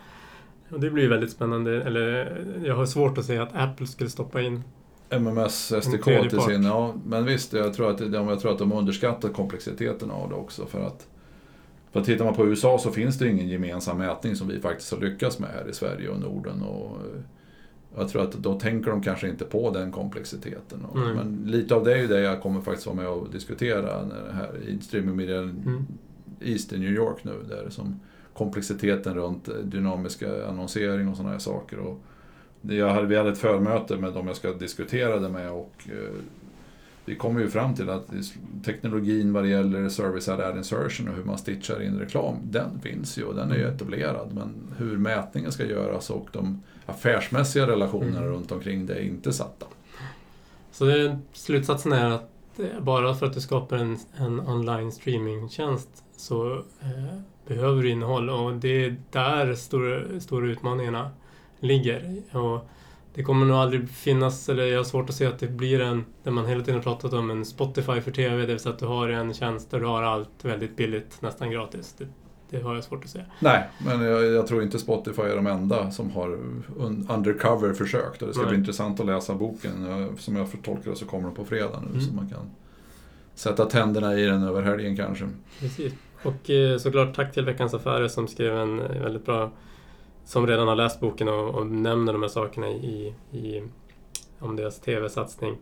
Och 0.70 0.80
det 0.80 0.90
blir 0.90 1.08
väldigt 1.08 1.30
spännande. 1.32 1.82
Eller 1.82 2.36
jag 2.64 2.76
har 2.76 2.86
svårt 2.86 3.18
att 3.18 3.24
säga 3.24 3.42
att 3.42 3.56
Apple 3.56 3.86
skulle 3.86 4.10
stoppa 4.10 4.40
in. 4.42 4.62
MMS 5.10 5.72
SDK 5.82 6.04
till 6.30 6.40
sin... 6.40 6.62
Ja, 6.64 6.94
men 7.06 7.24
visst, 7.24 7.52
jag 7.52 7.74
tror, 7.74 7.90
att, 7.90 7.98
de- 7.98 8.12
jag 8.28 8.40
tror 8.40 8.52
att 8.52 8.58
de 8.58 8.72
underskattar 8.72 9.28
komplexiteten 9.28 10.10
av 10.10 10.28
det 10.28 10.34
också. 10.34 10.66
För 10.66 10.80
att, 10.86 11.06
för 11.92 12.00
tittar 12.00 12.24
man 12.24 12.34
på 12.34 12.46
USA 12.46 12.78
så 12.78 12.90
finns 12.90 13.18
det 13.18 13.28
ingen 13.28 13.48
gemensam 13.48 13.98
mätning 13.98 14.36
som 14.36 14.48
vi 14.48 14.60
faktiskt 14.60 14.92
har 14.92 15.00
lyckats 15.00 15.38
med 15.38 15.50
här 15.50 15.68
i 15.70 15.72
Sverige 15.72 16.08
och 16.08 16.20
Norden. 16.20 16.62
Och 16.62 16.96
eh, 16.96 17.22
jag 17.96 18.08
tror 18.08 18.22
att 18.22 18.32
då 18.32 18.60
tänker 18.60 18.90
de 18.90 19.02
kanske 19.02 19.28
inte 19.28 19.44
på 19.44 19.70
den 19.70 19.92
komplexiteten. 19.92 20.86
Nej. 20.94 21.14
Men 21.14 21.42
lite 21.46 21.74
av 21.74 21.84
det 21.84 21.92
är 21.92 21.96
ju 21.96 22.06
det 22.06 22.20
jag 22.20 22.42
kommer 22.42 22.60
faktiskt 22.60 22.86
vara 22.86 22.96
med 22.96 23.08
och 23.08 23.30
diskutera 23.32 24.06
när 24.06 24.26
det 24.26 24.32
här 24.32 24.56
i 24.68 24.78
Streaming 24.80 25.16
Media 25.16 25.38
Mm. 25.38 25.86
East 26.40 26.72
i 26.72 26.78
New 26.78 26.92
York 26.92 27.24
nu. 27.24 27.32
Där 27.48 27.70
som 27.70 28.00
komplexiteten 28.34 29.14
runt 29.14 29.48
eh, 29.48 29.54
dynamiska 29.54 30.46
annonsering 30.48 31.08
och 31.08 31.16
sådana 31.16 31.32
här 31.32 31.38
saker. 31.38 31.78
Och 31.78 32.00
jag 32.60 32.88
hade, 32.88 33.06
vi 33.06 33.16
hade 33.16 33.30
ett 33.30 33.38
förmöte 33.38 33.96
med 33.96 34.12
dem 34.12 34.26
jag 34.26 34.36
ska 34.36 34.52
diskutera 34.52 35.18
det 35.18 35.28
med 35.28 35.50
och 35.50 35.74
eh, 35.86 36.14
vi 37.10 37.16
kommer 37.16 37.40
ju 37.40 37.48
fram 37.50 37.74
till 37.74 37.90
att 37.90 38.06
teknologin 38.64 39.32
vad 39.32 39.42
det 39.42 39.48
gäller 39.48 39.88
service 39.88 40.28
ad 40.28 40.40
ad 40.40 40.56
insertion 40.58 41.08
och 41.08 41.14
hur 41.14 41.24
man 41.24 41.38
stitchar 41.38 41.82
in 41.82 41.98
reklam, 41.98 42.36
den 42.44 42.80
finns 42.80 43.18
ju 43.18 43.24
och 43.24 43.34
den 43.34 43.50
är 43.50 43.54
ju 43.54 43.62
Mm. 43.62 43.74
etablerad. 43.74 44.28
Men 44.34 44.54
hur 44.78 44.98
mätningen 44.98 45.52
ska 45.52 45.64
göras 45.64 46.10
och 46.10 46.28
de 46.32 46.62
affärsmässiga 46.86 47.66
relationerna 47.66 48.18
Mm. 48.18 48.28
runt 48.32 48.52
omkring 48.52 48.86
det 48.86 48.94
är 48.94 49.02
inte 49.02 49.32
satta. 49.32 49.66
Så 50.72 50.84
det, 50.84 51.18
slutsatsen 51.32 51.92
är 51.92 52.10
att 52.10 52.30
eh, 52.58 52.80
bara 52.82 53.14
för 53.14 53.26
att 53.26 53.32
du 53.34 53.40
skapar 53.40 53.76
en, 53.76 53.98
en 54.16 54.40
online 54.40 54.92
streamingtjänst 54.92 55.88
så 56.16 56.54
eh, 56.80 57.18
behöver 57.46 57.82
du 57.82 57.90
innehåll 57.90 58.30
och 58.30 58.54
det 58.54 58.84
är 58.84 58.96
där 59.10 59.54
stora, 59.54 60.20
stora 60.20 60.46
utmaningarna 60.46 61.10
ligger. 61.60 62.22
Och 62.32 62.68
det 63.14 63.22
kommer 63.22 63.46
nog 63.46 63.56
aldrig 63.56 63.88
finnas, 63.88 64.48
eller 64.48 64.66
jag 64.66 64.78
har 64.78 64.84
svårt 64.84 65.08
att 65.08 65.14
se 65.14 65.26
att 65.26 65.38
det 65.38 65.48
blir 65.48 65.80
en, 65.80 66.04
där 66.22 66.30
man 66.30 66.46
hela 66.46 66.64
tiden 66.64 66.82
pratat 66.82 67.12
om 67.12 67.30
en 67.30 67.44
Spotify 67.44 68.00
för 68.00 68.10
TV, 68.10 68.36
det 68.36 68.46
vill 68.46 68.58
säga 68.58 68.72
att 68.72 68.78
du 68.78 68.86
har 68.86 69.08
en 69.08 69.34
tjänst 69.34 69.70
där 69.70 69.80
du 69.80 69.86
har 69.86 70.02
allt 70.02 70.44
väldigt 70.44 70.76
billigt, 70.76 71.22
nästan 71.22 71.50
gratis. 71.50 71.94
Det, 71.98 72.06
det 72.50 72.62
har 72.62 72.74
jag 72.74 72.84
svårt 72.84 73.04
att 73.04 73.10
se. 73.10 73.24
Nej, 73.38 73.68
men 73.84 74.00
jag, 74.00 74.24
jag 74.24 74.46
tror 74.46 74.62
inte 74.62 74.78
Spotify 74.78 75.22
är 75.22 75.36
de 75.36 75.46
enda 75.46 75.90
som 75.90 76.10
har 76.10 76.28
un, 76.76 77.06
undercover 77.10 77.72
försökt. 77.72 78.22
Och 78.22 78.28
det 78.28 78.34
ska 78.34 78.42
Nej. 78.42 78.50
bli 78.50 78.58
intressant 78.58 79.00
att 79.00 79.06
läsa 79.06 79.34
boken. 79.34 80.08
Som 80.18 80.36
jag 80.36 80.48
tolkar 80.62 80.90
det 80.90 80.96
så 80.96 81.06
kommer 81.06 81.24
den 81.24 81.34
på 81.34 81.44
fredag 81.44 81.82
nu. 81.82 81.88
Mm. 81.88 82.00
Så 82.00 82.14
man 82.14 82.28
kan 82.28 82.50
sätta 83.34 83.64
tänderna 83.64 84.18
i 84.18 84.26
den 84.26 84.42
över 84.42 84.62
helgen 84.62 84.96
kanske. 84.96 85.28
Precis. 85.60 85.92
Och 86.22 86.50
eh, 86.50 86.78
såklart 86.78 87.14
tack 87.14 87.32
till 87.32 87.44
Veckans 87.44 87.74
Affärer 87.74 88.08
som 88.08 88.28
skrev 88.28 88.56
en 88.56 88.80
eh, 88.80 89.02
väldigt 89.02 89.26
bra... 89.26 89.50
Som 90.24 90.46
redan 90.46 90.68
har 90.68 90.76
läst 90.76 91.00
boken 91.00 91.28
och, 91.28 91.54
och 91.54 91.66
nämner 91.66 92.12
de 92.12 92.22
här 92.22 92.28
sakerna 92.28 92.68
i, 92.68 93.14
i 93.32 93.62
om 94.38 94.56
deras 94.56 94.80
TV-satsning. 94.80 95.56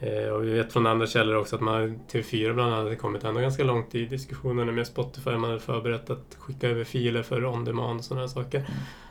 Eh, 0.00 0.28
och 0.28 0.44
vi 0.44 0.52
vet 0.52 0.72
från 0.72 0.86
andra 0.86 1.06
källor 1.06 1.36
också 1.36 1.56
att 1.56 1.62
man, 1.62 2.00
TV4 2.12 2.54
bland 2.54 2.74
annat 2.74 2.98
kommit 2.98 3.24
ändå 3.24 3.40
ganska 3.40 3.64
långt 3.64 3.94
i 3.94 4.06
diskussionerna 4.06 4.72
med 4.72 4.86
Spotify. 4.86 5.30
Man 5.30 5.44
hade 5.44 5.60
förberett 5.60 6.10
att 6.10 6.36
skicka 6.38 6.68
över 6.68 6.84
filer 6.84 7.22
för 7.22 7.46
on-demand 7.46 7.98
och 7.98 8.04
sådana 8.04 8.20
här 8.20 8.28
saker. 8.28 8.66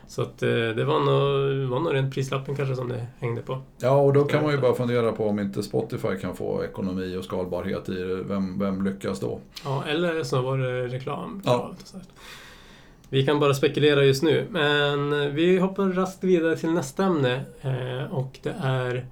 Så 0.06 0.22
att 0.22 0.42
eh, 0.42 0.48
det 0.48 0.84
var 0.84 1.00
nog, 1.00 1.68
var 1.68 1.80
nog 1.80 1.94
rent 1.94 2.14
prislappen 2.14 2.56
kanske 2.56 2.76
som 2.76 2.88
det 2.88 3.06
hängde 3.18 3.42
på. 3.42 3.62
Ja, 3.78 3.90
och 3.90 4.12
då 4.12 4.24
kan 4.24 4.42
man 4.42 4.52
ju 4.52 4.58
bara 4.58 4.74
fundera 4.74 5.12
på 5.12 5.28
om 5.28 5.38
inte 5.38 5.62
Spotify 5.62 6.16
kan 6.20 6.36
få 6.36 6.64
ekonomi 6.64 7.16
och 7.16 7.24
skalbarhet 7.24 7.88
i 7.88 7.94
det. 7.94 8.22
Vem, 8.22 8.58
vem 8.58 8.84
lyckas 8.84 9.20
då? 9.20 9.40
Ja, 9.64 9.84
eller 9.84 10.24
så 10.24 10.42
var 10.42 10.58
det 10.58 10.88
reklam. 10.88 11.42
Ja. 11.44 11.72
Vi 13.10 13.26
kan 13.26 13.40
bara 13.40 13.54
spekulera 13.54 14.04
just 14.04 14.22
nu, 14.22 14.46
men 14.50 15.34
vi 15.34 15.58
hoppar 15.58 15.84
raskt 15.84 16.24
vidare 16.24 16.56
till 16.56 16.70
nästa 16.70 17.04
ämne 17.04 17.44
eh, 17.62 18.14
och 18.14 18.38
det 18.42 18.54
är 18.60 19.06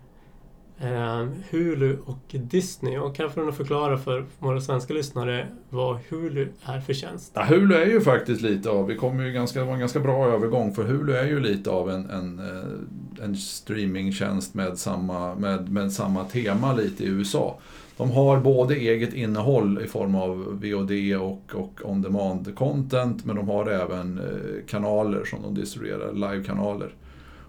eh, 0.79 1.27
Hulu 1.51 1.97
och 2.05 2.19
Disney. 2.29 2.99
Och 2.99 3.17
kan 3.17 3.47
du 3.47 3.53
förklara 3.53 3.99
för 3.99 4.27
våra 4.39 4.61
svenska 4.61 4.95
lyssnare 4.95 5.47
vad 5.71 5.99
Hulu 6.09 6.49
är 6.63 6.81
för 6.81 6.93
tjänst? 6.95 7.33
Ja, 7.35 7.45
Hulu 7.45 7.75
är 7.75 7.87
ju 7.87 8.01
faktiskt 8.01 8.43
lite 8.43 8.71
av, 8.71 8.87
vi 8.87 8.97
kommer 8.97 9.25
ju 9.25 9.33
ganska, 9.33 9.61
det 9.61 9.67
var 9.67 9.75
en 9.75 9.81
ganska 9.81 10.01
bra 10.01 10.27
övergång 10.27 10.75
för 10.75 10.85
Hulu 10.85 11.13
är 11.13 11.27
ju 11.27 11.41
lite 11.41 11.71
av 11.71 11.91
en, 11.91 12.11
en, 12.11 12.39
eh, 12.39 13.25
en 13.25 13.37
streamingtjänst 13.37 14.55
med 14.55 14.79
samma, 14.79 15.35
med, 15.35 15.73
med 15.73 15.93
samma 15.93 16.25
tema 16.25 16.73
lite 16.73 17.05
i 17.05 17.07
USA. 17.07 17.59
De 17.97 18.11
har 18.11 18.41
både 18.41 18.75
eget 18.75 19.15
innehåll 19.15 19.81
i 19.85 19.87
form 19.87 20.15
av 20.15 20.61
VOD 20.63 21.17
och, 21.21 21.55
och 21.55 21.81
on-demand 21.85 22.55
content 22.55 23.25
men 23.25 23.37
de 23.37 23.49
har 23.49 23.67
även 23.67 24.19
eh, 24.19 24.67
kanaler 24.67 25.25
som 25.25 25.43
de 25.43 25.55
distribuerar, 25.55 26.13
live-kanaler. 26.13 26.95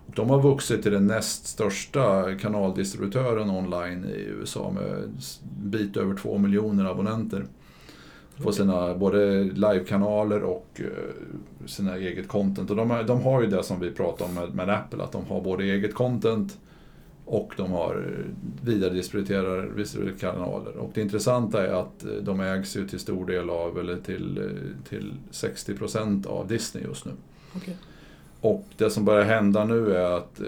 Och 0.08 0.14
de 0.16 0.30
har 0.30 0.42
vuxit 0.42 0.84
till 0.84 0.92
den 0.92 1.08
näst 1.08 1.48
största 1.48 2.36
kanaldistributören 2.36 3.50
online 3.50 4.06
i 4.06 4.20
USA 4.20 4.72
med 4.72 4.84
en 4.84 5.18
bit 5.70 5.98
över 5.98 6.16
två 6.16 6.38
miljoner 6.38 6.86
abonnenter. 6.86 7.46
på 8.44 8.52
sina 8.52 8.96
både 8.96 9.44
live-kanaler 9.44 10.44
och 10.44 10.68
eh, 10.76 11.66
sina 11.66 11.98
eget 11.98 12.28
content. 12.28 12.70
Och 12.70 12.76
de, 12.76 13.04
de 13.08 13.22
har 13.22 13.42
ju 13.42 13.48
det 13.48 13.64
som 13.64 13.80
vi 13.80 13.92
pratade 13.92 14.30
om 14.30 14.36
med, 14.36 14.56
med 14.56 14.70
Apple, 14.70 15.04
att 15.04 15.12
de 15.12 15.26
har 15.26 15.42
både 15.42 15.64
eget 15.64 15.94
content 15.94 16.58
och 17.28 17.54
de 17.58 17.72
har 17.72 17.96
eh, 17.96 18.26
vidaredistribuerar 18.66 19.76
distribuerar 19.78 20.18
kanaler. 20.18 20.78
Och 20.78 20.92
det 20.94 21.02
intressanta 21.02 21.68
är 21.68 21.74
att 21.74 22.04
eh, 22.04 22.12
de 22.12 22.40
ägs 22.40 22.78
ju 22.78 22.88
till 22.88 23.00
stor 23.00 23.26
del 23.26 23.50
av, 23.50 23.80
eller 23.80 23.98
till, 23.98 24.38
eh, 24.38 24.90
till 24.90 25.14
60% 25.32 26.28
av 26.28 26.48
Disney 26.48 26.84
just 26.84 27.06
nu. 27.06 27.12
Okej. 27.56 27.78
Och 28.42 28.66
det 28.78 28.90
som 28.90 29.06
börjar 29.06 29.26
hända 29.26 29.66
nu 29.66 29.96
är 29.96 30.18
att 30.18 30.42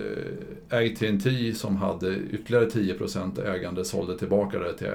AT&T 0.69 1.53
som 1.53 1.75
hade 1.75 2.15
ytterligare 2.15 2.65
10% 2.65 3.39
ägande 3.39 3.85
sålde 3.85 4.17
tillbaka 4.17 4.59
det 4.59 4.73
till 4.73 4.87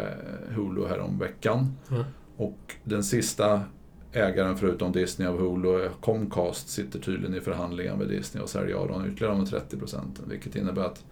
Hulu 0.55 0.87
härom 0.87 1.19
veckan. 1.19 1.77
Mm. 1.91 2.05
Och 2.37 2.75
den 2.85 3.05
sista 3.05 3.61
ägaren 4.13 4.57
förutom 4.57 4.93
Disney 4.93 5.29
av 5.29 5.39
Hulu, 5.39 5.89
Comcast, 6.01 6.69
sitter 6.69 6.99
tydligen 6.99 7.37
i 7.37 7.41
förhandlingar 7.41 7.97
med 7.97 8.09
Disney 8.09 8.43
och 8.43 8.49
säljer 8.49 8.77
av 8.77 8.89
dem 8.89 9.07
ytterligare 9.07 9.35
de 9.35 9.47
30 9.47 9.77
procenten. 9.77 10.25
Vilket 10.29 10.57
innebär 10.57 10.85
att 10.85 11.05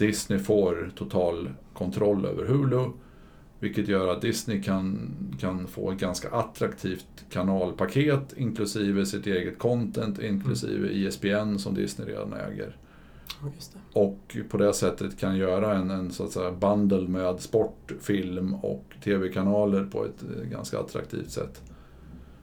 Disney 0.00 0.38
får 0.38 0.90
total 0.96 1.50
kontroll 1.72 2.26
över 2.26 2.46
Hulu. 2.46 2.90
Vilket 3.60 3.88
gör 3.88 4.08
att 4.08 4.22
Disney 4.22 4.62
kan, 4.62 5.16
kan 5.40 5.66
få 5.66 5.90
ett 5.90 5.98
ganska 5.98 6.30
attraktivt 6.30 7.06
kanalpaket 7.30 8.34
inklusive 8.36 9.06
sitt 9.06 9.26
eget 9.26 9.58
content, 9.58 10.22
inklusive 10.22 10.88
ISBN 10.88 11.58
som 11.58 11.74
Disney 11.74 12.08
redan 12.08 12.32
äger. 12.32 12.76
Och 13.92 14.36
på 14.50 14.56
det 14.56 14.72
sättet 14.72 15.18
kan 15.18 15.36
göra 15.36 15.74
en, 15.74 15.90
en 15.90 16.10
så 16.10 16.24
att 16.24 16.32
säga 16.32 16.52
bundle 16.52 17.08
med 17.08 17.40
sport, 17.40 17.92
film 18.00 18.54
och 18.54 18.84
tv-kanaler 19.04 19.84
på 19.84 20.04
ett 20.04 20.22
eh, 20.22 20.50
ganska 20.50 20.78
attraktivt 20.78 21.30
sätt. 21.30 21.62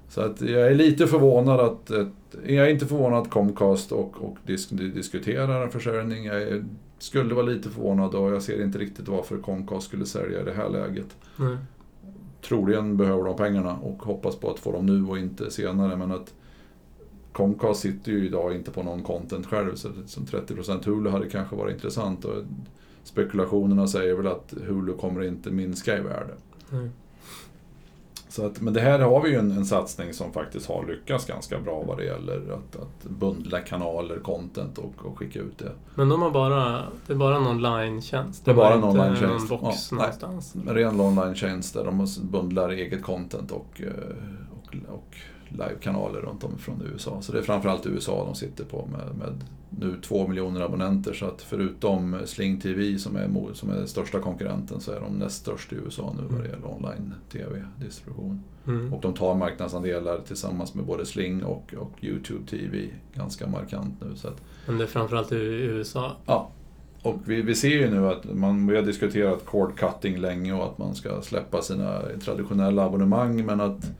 Så 0.10 0.22
att 0.22 0.42
jag 0.42 0.72
är 0.72 0.76
lite 0.76 1.08
förvånad 1.08 1.60
att, 1.60 1.92
att 1.92 2.36
jag 2.46 2.68
är 2.68 2.70
inte 2.70 2.86
förvånad 2.86 3.22
att 3.22 3.30
Comcast 3.30 3.92
och, 3.92 4.24
och 4.24 4.38
Disney 4.46 4.88
diskuterar 4.88 5.64
en 5.64 5.72
försäljning. 5.72 6.26
Jag 6.26 6.42
är, 6.42 6.64
skulle 7.00 7.36
vara 7.36 7.46
lite 7.46 7.70
förvånad 7.70 8.16
och 8.16 8.32
jag 8.32 8.42
ser 8.42 8.64
inte 8.64 8.78
riktigt 8.78 9.08
varför 9.08 9.38
Comcast 9.38 9.88
skulle 9.88 10.06
sälja 10.06 10.42
i 10.42 10.46
det 10.46 10.54
här 10.54 10.70
läget. 10.70 11.18
Nej. 11.36 11.58
Troligen 12.42 12.98
behöver 12.98 13.24
de 13.24 13.36
pengarna 13.38 13.76
och 13.76 14.04
hoppas 14.04 14.36
på 14.36 14.52
att 14.52 14.60
få 14.60 14.72
dem 14.72 14.86
nu 14.86 15.06
och 15.06 15.18
inte 15.18 15.52
senare. 15.52 15.98
Men 15.98 16.12
att 16.12 16.34
Comcast 17.34 17.80
sitter 17.80 18.12
ju 18.12 18.26
idag 18.26 18.56
inte 18.56 18.72
på 18.72 18.84
någon 18.84 19.04
content 19.04 19.48
själv 19.48 19.76
så 19.76 19.90
som 20.06 20.26
30% 20.26 20.86
Hulu 20.86 21.10
hade 21.10 21.30
kanske 21.30 21.56
varit 21.56 21.74
intressant. 21.74 22.26
Och 22.26 22.44
spekulationerna 23.04 23.88
säger 23.88 24.14
väl 24.14 24.28
att 24.28 24.54
Hulu 24.68 24.94
kommer 24.94 25.24
inte 25.24 25.52
minska 25.52 25.98
i 25.98 26.02
värde. 26.02 26.34
Nej. 26.70 26.90
Så 28.38 28.46
att, 28.46 28.62
men 28.62 28.74
det 28.74 28.82
här 28.82 29.00
har 29.00 29.22
vi 29.22 29.30
ju 29.30 29.36
en, 29.36 29.52
en 29.52 29.66
satsning 29.66 30.14
som 30.14 30.34
faktiskt 30.34 30.68
har 30.68 30.86
lyckats 30.88 31.26
ganska 31.26 31.60
bra 31.60 31.84
vad 31.88 31.98
det 31.98 32.04
gäller 32.06 32.38
att, 32.38 32.76
att 32.82 33.04
bundla 33.10 33.60
kanaler, 33.60 34.20
content 34.20 34.78
och, 34.78 34.94
och 35.06 35.18
skicka 35.18 35.40
ut 35.40 35.58
det. 35.58 35.72
Men 35.96 36.10
de 36.10 36.22
har 36.22 36.32
bara, 36.32 36.84
det 37.08 37.14
är 37.14 37.18
bara 37.18 37.36
en 37.36 37.48
online-tjänst? 37.48 38.46
Det 38.46 38.52
är 38.52 38.56
bara 38.56 38.74
en 38.74 38.84
online-tjänst. 38.84 39.50
någon 39.50 39.62
box 39.62 39.92
Ja, 39.92 39.98
nej. 39.98 40.06
någonstans? 40.06 40.56
En 40.56 40.76
ren 40.76 41.00
online-tjänst 41.00 41.74
där 41.74 41.84
de 41.86 42.08
bundlar 42.22 42.70
eget 42.70 43.04
content 43.04 43.52
och, 43.52 43.82
eh, 43.82 43.92
och, 44.52 44.76
och 44.96 45.16
livekanaler 45.50 46.20
runt 46.20 46.44
om 46.44 46.58
från 46.58 46.82
USA. 46.94 47.22
Så 47.22 47.32
det 47.32 47.38
är 47.38 47.44
framförallt 47.44 47.86
USA 47.86 48.26
de 48.26 48.36
sitter 48.36 48.64
på 48.64 48.90
med, 48.92 49.16
med 49.18 49.44
nu 49.70 49.96
två 50.02 50.28
miljoner 50.28 50.62
abonnenter. 50.62 51.14
Så 51.14 51.26
att 51.26 51.42
förutom 51.42 52.18
Sling 52.26 52.60
TV 52.60 52.98
som 52.98 53.16
är, 53.16 53.54
som 53.54 53.70
är 53.70 53.86
största 53.86 54.20
konkurrenten 54.20 54.80
så 54.80 54.92
är 54.92 55.00
de 55.00 55.14
näst 55.14 55.36
störst 55.36 55.74
i 55.74 55.76
USA 55.76 56.14
nu 56.18 56.24
vad 56.30 56.44
det 56.44 56.50
gäller 56.50 56.72
online-TV-distribution. 56.72 58.44
Mm. 58.68 58.94
Och 58.94 59.02
de 59.02 59.14
tar 59.14 59.36
marknadsandelar 59.36 60.20
tillsammans 60.28 60.74
med 60.74 60.86
både 60.86 61.06
Sling 61.06 61.44
och, 61.44 61.74
och 61.78 62.04
YouTube 62.04 62.48
TV 62.50 62.90
ganska 63.14 63.48
markant 63.48 63.94
nu. 64.02 64.16
Så 64.16 64.28
att, 64.28 64.42
Men 64.66 64.78
det 64.78 64.84
är 64.84 64.88
framförallt 64.88 65.32
i 65.32 65.36
USA? 65.36 66.16
Ja, 66.26 66.50
och 67.02 67.16
vi, 67.26 67.42
vi 67.42 67.56
ser 67.56 67.70
ju 67.70 67.90
nu 67.90 68.08
att 68.08 68.34
man, 68.34 68.68
vi 68.68 68.76
har 68.76 68.84
diskuterat 68.84 69.46
cord 69.46 69.80
cutting 69.80 70.18
länge 70.18 70.54
och 70.54 70.66
att 70.66 70.78
man 70.78 70.96
ska 70.96 71.22
släppa 71.22 71.62
sina 71.62 72.02
traditionella 72.22 72.86
abonnemang 72.86 73.46
men 73.46 73.62
att 73.62 73.92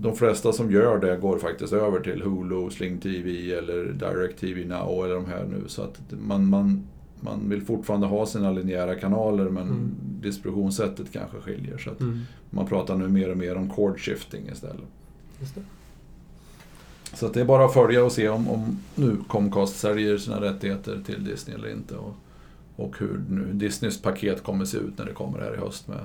de 0.00 0.16
flesta 0.16 0.52
som 0.52 0.70
gör 0.70 0.98
det 0.98 1.16
går 1.16 1.38
faktiskt 1.38 1.72
över 1.72 2.00
till 2.00 2.22
Hulu, 2.22 2.70
Sling 2.70 2.98
TV 2.98 3.54
eller 3.54 3.84
Direct 3.92 4.40
TV 4.40 4.64
Now 4.64 5.04
eller 5.04 5.14
de 5.14 5.26
här 5.26 5.44
nu. 5.44 5.62
Så 5.68 5.82
att 5.82 6.00
man, 6.10 6.46
man, 6.48 6.82
man 7.20 7.48
vill 7.48 7.62
fortfarande 7.62 8.06
ha 8.06 8.26
sina 8.26 8.50
linjära 8.50 8.94
kanaler 8.94 9.44
men 9.44 9.62
Mm. 9.62 9.90
distributionssättet 10.20 11.12
kanske 11.12 11.36
skiljer. 11.40 11.78
Så 11.78 11.90
att 11.90 12.00
Mm. 12.00 12.20
man 12.50 12.66
pratar 12.66 12.96
nu 12.96 13.08
mer 13.08 13.30
och 13.30 13.36
mer 13.36 13.56
om 13.56 13.70
cord 13.70 14.00
shifting 14.00 14.48
istället. 14.52 14.84
Just 15.40 15.54
det. 15.54 15.60
Så 17.14 17.26
att 17.26 17.34
det 17.34 17.40
är 17.40 17.44
bara 17.44 17.64
att 17.64 17.74
följa 17.74 18.04
och 18.04 18.12
se 18.12 18.28
om, 18.28 18.48
om 18.48 18.78
nu 18.94 19.16
Comcast 19.28 19.76
säljer 19.78 20.18
sina 20.18 20.40
rättigheter 20.40 21.02
till 21.06 21.24
Disney 21.24 21.56
eller 21.56 21.70
inte. 21.72 21.94
Och, 21.96 22.14
och 22.76 22.98
hur 22.98 23.20
nu 23.30 23.52
Disneys 23.52 24.02
paket 24.02 24.42
kommer 24.42 24.64
se 24.64 24.78
ut 24.78 24.98
när 24.98 25.04
det 25.04 25.12
kommer 25.12 25.38
här 25.38 25.54
i 25.54 25.58
höst 25.58 25.88
med 25.88 25.98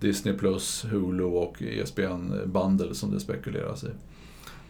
Disney 0.00 0.34
Plus, 0.38 0.84
Hulu 0.90 1.24
och 1.24 1.62
ESPN 1.62 2.32
Bundle 2.46 2.94
som 2.94 3.10
det 3.10 3.20
spekuleras 3.20 3.84
i. 3.84 3.88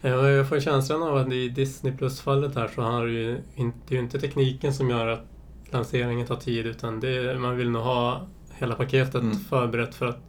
Ja, 0.01 0.29
Jag 0.29 0.49
får 0.49 0.59
känslan 0.59 1.03
av 1.03 1.17
att 1.17 1.31
i 1.33 1.49
Disney 1.49 1.97
Plus-fallet 1.97 2.55
här 2.55 2.67
så 2.67 2.81
har 2.81 3.05
det 3.05 3.11
ju 3.11 3.37
inte, 3.55 3.77
det 3.87 3.93
är 3.95 3.97
ju 3.97 4.03
inte 4.03 4.19
tekniken 4.19 4.73
som 4.73 4.89
gör 4.89 5.07
att 5.07 5.25
lanseringen 5.71 6.27
tar 6.27 6.35
tid 6.35 6.65
utan 6.65 6.99
det 6.99 7.09
är, 7.17 7.37
man 7.37 7.57
vill 7.57 7.69
nog 7.69 7.81
ha 7.81 8.27
hela 8.53 8.75
paketet 8.75 9.21
Mm. 9.21 9.35
förberett 9.37 9.95
för 9.95 10.05
att 10.05 10.19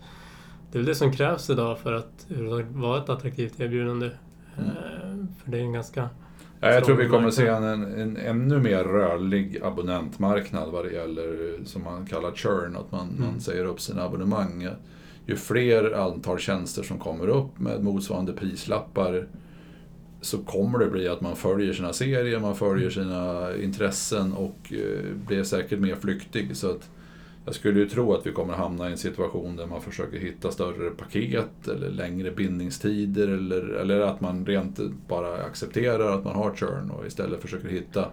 det 0.72 0.78
är 0.78 0.82
det 0.82 0.94
som 0.94 1.12
krävs 1.12 1.50
idag 1.50 1.78
för 1.78 1.92
att 1.92 2.26
vara 2.72 3.02
ett 3.02 3.08
attraktivt 3.08 3.60
erbjudande. 3.60 4.10
Mm. 4.58 4.68
Eh, 4.70 5.26
För 5.44 5.50
det 5.50 5.58
är 5.58 5.62
en 5.62 5.72
ganska... 5.72 6.08
Ja, 6.64 6.72
jag 6.72 6.84
tror 6.84 6.96
vi 6.96 7.08
kommer 7.08 7.30
se 7.30 7.46
en, 7.46 7.64
en, 7.64 8.16
ännu 8.16 8.58
mer 8.58 8.84
rörlig 8.84 9.58
abonnentmarknad 9.62 10.70
vad 10.72 10.84
det 10.84 10.92
gäller 10.92 11.58
som 11.64 11.82
man 11.84 12.06
kallar 12.06 12.32
churn, 12.32 12.76
att 12.76 12.92
man, 12.92 13.08
Mm. 13.08 13.20
man 13.30 13.40
säger 13.40 13.64
upp 13.64 13.80
sina 13.80 14.02
abonnemang. 14.02 14.68
Ju 15.26 15.36
fler 15.36 15.92
antal 15.92 16.38
tjänster 16.38 16.82
som 16.82 16.98
kommer 16.98 17.28
upp 17.28 17.58
med 17.60 17.84
motsvarande 17.84 18.32
prislappar 18.32 19.26
så 20.20 20.38
kommer 20.38 20.78
det 20.78 20.86
bli 20.90 21.08
att 21.08 21.20
man 21.20 21.36
följer 21.36 21.72
sina 21.72 21.92
serier, 21.92 22.40
man 22.40 22.56
följer 22.56 22.90
sina 22.90 23.50
intressen 23.62 24.32
och 24.32 24.72
eh, 24.72 25.16
blir 25.26 25.42
säkert 25.44 25.78
mer 25.78 25.94
flyktig. 25.96 26.56
Så 26.56 26.70
att 26.70 26.90
jag 27.44 27.54
skulle 27.54 27.80
ju 27.80 27.88
tro 27.88 28.14
att 28.14 28.26
vi 28.26 28.32
kommer 28.32 28.54
hamna 28.54 28.88
i 28.88 28.92
en 28.92 28.98
situation 28.98 29.56
där 29.56 29.66
man 29.66 29.80
försöker 29.82 30.18
hitta 30.18 30.50
större 30.50 30.90
paket 30.90 31.68
eller 31.68 31.90
längre 31.90 32.30
bindningstider 32.30 33.28
eller, 33.28 33.62
eller 33.62 34.00
att 34.00 34.20
man 34.20 34.46
rent 34.46 34.80
bara 35.08 35.34
accepterar 35.44 36.18
att 36.18 36.24
man 36.24 36.36
har 36.36 36.54
churn 36.54 36.90
och 36.90 37.06
istället 37.06 37.42
försöker 37.42 37.68
hitta 37.68 38.08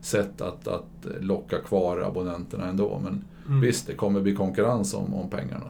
sätt 0.00 0.40
att, 0.40 0.68
att 0.68 1.06
locka 1.20 1.58
kvar 1.58 1.98
abonnenterna 2.00 2.66
ändå. 2.68 3.00
Men 3.04 3.24
Mm. 3.46 3.60
visst, 3.60 3.86
det 3.86 3.94
kommer 3.94 4.20
bli 4.20 4.34
konkurrens 4.34 4.94
om, 4.94 5.14
om 5.14 5.30
pengarna. 5.30 5.66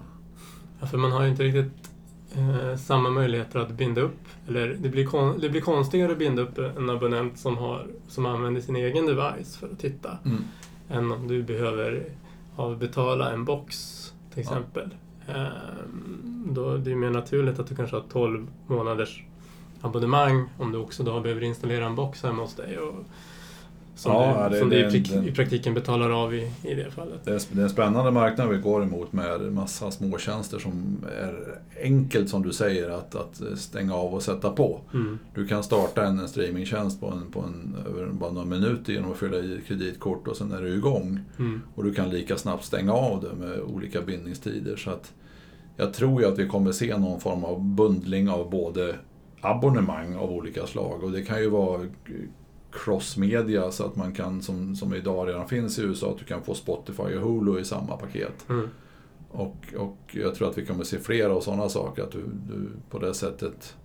Ja, 0.81 0.87
för 0.87 0.99
man 0.99 1.13
har 1.13 1.23
ju 1.25 1.31
inte 1.31 1.43
riktigt 1.43 1.91
eh, 2.37 2.77
samma 2.77 3.11
möjligheter 3.11 3.59
att 3.59 3.71
binda 3.71 4.01
upp. 4.01 4.21
Eller 4.49 4.77
det 4.81 4.89
blir, 4.89 5.07
kon, 5.07 5.39
det 5.41 5.49
blir 5.51 5.61
konstigare 5.61 6.13
att 6.13 6.19
binda 6.19 6.43
upp 6.43 6.59
en 6.59 6.91
abonnent 6.91 7.39
som, 7.39 7.57
har, 7.57 7.87
som 8.09 8.27
använder 8.27 8.61
sin 8.61 8.77
egen 8.77 9.07
device 9.07 9.57
för 9.57 9.67
att 9.67 9.79
titta. 9.79 10.19
Mm. 10.25 10.45
än 10.91 11.13
om 11.13 11.29
du 11.29 11.43
behöver 11.43 12.05
avbetala 12.57 13.33
en 13.33 13.45
box 13.45 13.75
till 14.35 14.43
Ja. 14.45 14.51
exempel. 14.51 14.95
Ehm, 15.29 16.49
då 16.51 16.77
det 16.77 16.91
är 16.93 16.97
mer 16.97 17.11
naturligt 17.11 17.59
att 17.59 17.67
du 17.67 17.75
kanske 17.77 17.97
har 17.97 18.05
12 18.13 18.47
månaders 18.67 19.23
abonnemang 19.81 20.49
om 20.59 20.73
du 20.73 20.79
också 20.79 21.03
då 21.03 21.21
behöver 21.21 21.43
installera 21.43 21.87
en 21.87 21.95
box 21.95 22.23
hemma 22.23 22.43
hos 22.43 22.55
dig. 22.55 22.79
Och, 22.79 22.95
som 23.97 24.13
Ja, 24.13 24.49
du, 24.49 24.55
det- 24.55 24.61
som 24.61 24.71
det 24.71 24.91
du 24.91 24.99
i, 24.99 25.15
en- 25.17 25.29
i 25.29 25.33
praktiken 25.33 25.75
betalar 25.75 26.11
av 26.25 26.35
i, 26.35 26.51
i 26.63 26.75
det 26.75 26.91
fallet. 26.91 27.21
Det 27.25 27.31
är, 27.31 27.41
det 27.53 27.61
är 27.61 27.65
en 27.65 27.71
spännande 27.71 28.11
marknad 28.11 28.49
vi 28.49 28.57
går 28.59 28.83
emot 28.83 29.13
med 29.13 29.53
massa 29.53 29.91
småtjänster 29.91 30.59
som 30.59 31.05
är 31.21 31.59
enkelt 31.83 32.29
som 32.29 32.43
du 32.43 32.53
säger 32.53 32.91
att, 32.91 33.15
att 33.15 33.59
stänga 33.59 33.95
av 33.95 34.15
och 34.15 34.23
sätta 34.23 34.51
på. 34.51 34.81
Mm. 34.95 35.19
Du 35.35 35.47
kan 35.47 35.63
starta 35.65 36.07
en 36.07 36.29
streamingtjänst 36.29 37.01
på, 37.01 37.07
en, 37.07 37.31
på 37.31 37.41
en, 37.41 37.77
över 37.89 38.07
bara 38.13 38.31
några 38.33 38.47
minuter 38.47 38.93
genom 38.93 39.13
att 39.13 39.19
fylla 39.19 39.37
i 39.39 39.61
kreditkort 39.69 40.29
och 40.29 40.37
sen 40.37 40.53
är 40.53 40.63
du 40.63 40.75
igång. 40.75 41.21
Mm. 41.39 41.61
Och 41.75 41.85
du 41.85 41.95
kan 41.95 42.11
lika 42.11 42.37
snabbt 42.37 42.65
stänga 42.65 42.93
av 42.93 43.21
det 43.21 43.47
med 43.47 43.61
olika 43.61 44.01
bindningstider. 44.03 44.77
Så 44.77 44.91
att 44.91 45.13
jag 45.77 45.93
tror 45.95 46.23
ju 46.23 46.29
att 46.29 46.39
vi 46.39 46.47
kommer 46.49 46.73
se 46.73 46.99
någon 46.99 47.21
form 47.21 47.45
av 47.45 47.61
bundling 47.65 48.29
av 48.29 48.51
både 48.51 48.95
abonnemang 49.41 50.15
av 50.17 50.31
olika 50.33 50.67
slag 50.67 51.05
och 51.05 51.11
det 51.13 51.23
kan 51.23 51.41
ju 51.41 51.49
vara 51.51 51.81
crossmedia 52.75 53.71
så 53.71 53.87
att 53.87 53.97
man 53.97 54.13
kan, 54.13 54.43
som, 54.43 54.77
som 54.77 54.95
idag 54.95 55.29
redan 55.29 55.49
finns 55.49 55.79
i 55.79 55.83
USA, 55.83 56.11
att 56.11 56.19
du 56.19 56.25
kan 56.25 56.43
få 56.43 56.55
Spotify 56.55 57.03
och 57.03 57.29
Hulu 57.29 57.61
i 57.61 57.65
samma 57.65 57.97
paket. 57.97 58.49
Mm. 58.49 58.69
Och, 59.31 59.75
och 59.77 59.99
jag 60.11 60.35
tror 60.35 60.51
att 60.51 60.59
vi 60.59 60.67
kommer 60.67 60.85
se 60.85 60.99
flera 60.99 61.35
av 61.35 61.41
sådana 61.41 61.69
saker, 61.69 62.03
att 62.03 62.13
du, 62.13 62.25
du 62.49 62.69
på 62.91 62.99
det 62.99 63.15
sättet 63.15 63.77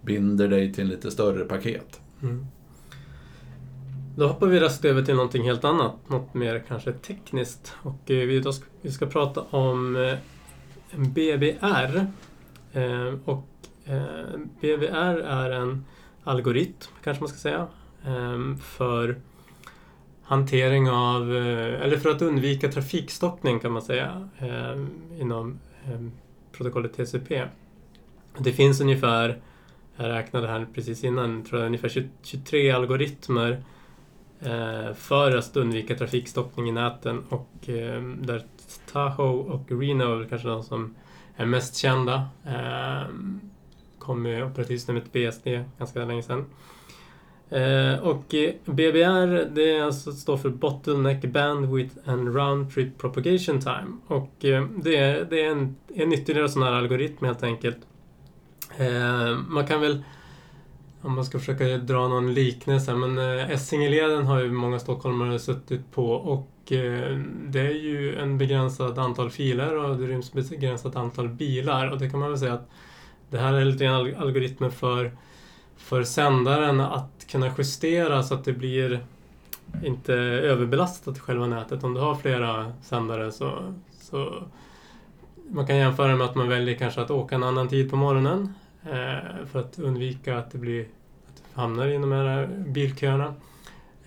binder 0.00 0.48
dig 0.48 0.72
till 0.72 0.84
en 0.84 0.90
lite 0.90 1.10
större 1.10 1.44
paket. 1.44 2.00
Mm. 2.22 2.46
Då 4.16 4.26
hoppar 4.26 4.46
vi 4.46 4.60
raskt 4.60 4.84
över 4.84 5.02
till 5.02 5.14
någonting 5.14 5.44
helt 5.44 5.64
annat, 5.64 5.92
något 6.08 6.34
mer 6.34 6.64
kanske 6.68 6.92
tekniskt. 6.92 7.74
Och 7.82 8.10
eh, 8.10 8.26
vi, 8.26 8.42
ska, 8.52 8.66
vi 8.82 8.92
ska 8.92 9.06
prata 9.06 9.40
om 9.40 9.96
eh, 9.96 10.14
BBR. 10.96 12.06
Eh, 12.72 13.14
och 13.24 13.48
BVR 14.60 15.18
är 15.20 15.50
en 15.50 15.84
algoritm, 16.24 16.92
kanske 17.04 17.22
man 17.22 17.28
ska 17.28 17.38
säga, 17.38 17.66
Ehm, 18.06 18.58
för 18.58 19.16
hantering 20.22 20.90
av, 20.90 21.36
eh, 21.36 21.82
eller 21.82 21.96
för 21.96 22.10
att 22.10 22.22
undvika 22.22 22.68
trafikstockning 22.68 23.60
kan 23.60 23.72
man 23.72 23.82
säga, 23.82 24.28
ehm, 24.38 24.88
inom 25.20 25.58
ehm, 25.86 26.12
protokollet 26.52 26.92
TCP. 26.92 27.44
Det 28.38 28.52
finns 28.52 28.80
ungefär, 28.80 29.40
jag 29.96 30.08
räknade 30.08 30.48
här 30.48 30.66
precis 30.74 31.04
innan, 31.04 31.44
tror 31.44 31.60
jag, 31.60 31.66
ungefär 31.66 32.08
23 32.22 32.70
algoritmer 32.70 33.62
eh, 34.40 34.94
för 34.94 35.36
att 35.36 35.56
undvika 35.56 35.94
trafikstockning 35.94 36.68
i 36.68 36.72
näten 36.72 37.24
och 37.28 37.48
där 38.18 38.42
Tahoe 38.92 39.52
och 39.52 39.70
Reno 39.70 40.12
är 40.12 40.16
väl 40.16 40.28
kanske 40.28 40.48
de 40.48 40.62
som 40.62 40.94
är 41.36 41.46
mest 41.46 41.76
kända. 41.76 42.28
Kom 43.98 44.22
med 44.22 44.44
operativsystemet 44.44 45.12
BSD 45.12 45.46
ganska 45.78 46.04
länge 46.04 46.22
sedan. 46.22 46.44
Eh, 47.50 47.98
och 47.98 48.34
eh, 48.34 48.54
BBR 48.64 49.54
det 49.54 49.80
alltså, 49.80 50.12
står 50.12 50.36
för 50.36 50.48
Bottleneck 50.48 51.24
Bandwidth 51.24 51.94
and 52.06 52.36
Round 52.36 52.74
Trip 52.74 52.98
Propagation 52.98 53.60
Time. 53.60 53.96
Och 54.06 54.44
eh, 54.44 54.64
det 54.76 54.96
är, 54.96 55.26
det 55.30 55.42
är 55.42 55.50
en, 55.50 55.76
en 55.94 56.12
ytterligare 56.12 56.48
sån 56.48 56.62
här 56.62 56.72
algoritm 56.72 57.26
helt 57.26 57.42
enkelt. 57.42 57.78
Eh, 58.76 59.38
man 59.48 59.66
kan 59.66 59.80
väl, 59.80 60.02
om 61.00 61.14
man 61.14 61.24
ska 61.24 61.38
försöka 61.38 61.64
dra 61.64 62.08
någon 62.08 62.34
liknelse, 62.34 62.94
men 62.94 63.18
eh, 63.18 63.50
Essingeleden 63.50 64.26
har 64.26 64.40
ju 64.40 64.52
många 64.52 64.78
stockholmare 64.78 65.38
suttit 65.38 65.92
på 65.92 66.12
och 66.12 66.72
eh, 66.72 67.18
det 67.48 67.60
är 67.60 67.74
ju 67.74 68.16
en 68.16 68.38
begränsad 68.38 68.98
antal 68.98 69.30
filer 69.30 69.76
och 69.76 69.96
det 69.96 70.06
ryms 70.06 70.34
ett 70.34 70.50
begränsat 70.50 70.96
antal 70.96 71.28
bilar 71.28 71.90
och 71.90 71.98
det 71.98 72.10
kan 72.10 72.20
man 72.20 72.28
väl 72.28 72.38
säga 72.38 72.52
att 72.52 72.68
det 73.30 73.38
här 73.38 73.52
är 73.52 73.64
lite 73.64 73.84
grann 73.84 74.14
algoritmer 74.16 74.70
för, 74.70 75.12
för 75.78 76.02
sändaren 76.02 76.80
att 76.80 77.26
kunna 77.30 77.50
justera 77.58 78.22
så 78.22 78.34
att 78.34 78.44
det 78.44 78.52
blir 78.52 79.00
inte 79.84 80.14
överbelastat 80.14 81.16
i 81.16 81.20
själva 81.20 81.46
nätet. 81.46 81.84
Om 81.84 81.94
du 81.94 82.00
har 82.00 82.14
flera 82.14 82.72
sändare 82.82 83.32
så, 83.32 83.74
så 84.00 84.42
man 85.50 85.66
kan 85.66 85.76
jämföra 85.76 86.16
med 86.16 86.26
att 86.26 86.34
man 86.34 86.48
väljer 86.48 86.74
kanske 86.74 87.00
att 87.00 87.10
åka 87.10 87.34
en 87.34 87.42
annan 87.42 87.68
tid 87.68 87.90
på 87.90 87.96
morgonen 87.96 88.54
eh, 88.82 89.46
för 89.52 89.60
att 89.60 89.78
undvika 89.78 90.38
att 90.38 90.50
det 90.50 90.58
blir 90.58 90.80
att 90.80 91.36
du 91.54 91.60
hamnar 91.60 91.86
i 91.86 91.92
de 91.92 92.12
här 92.12 92.46
bilköerna. 92.66 93.34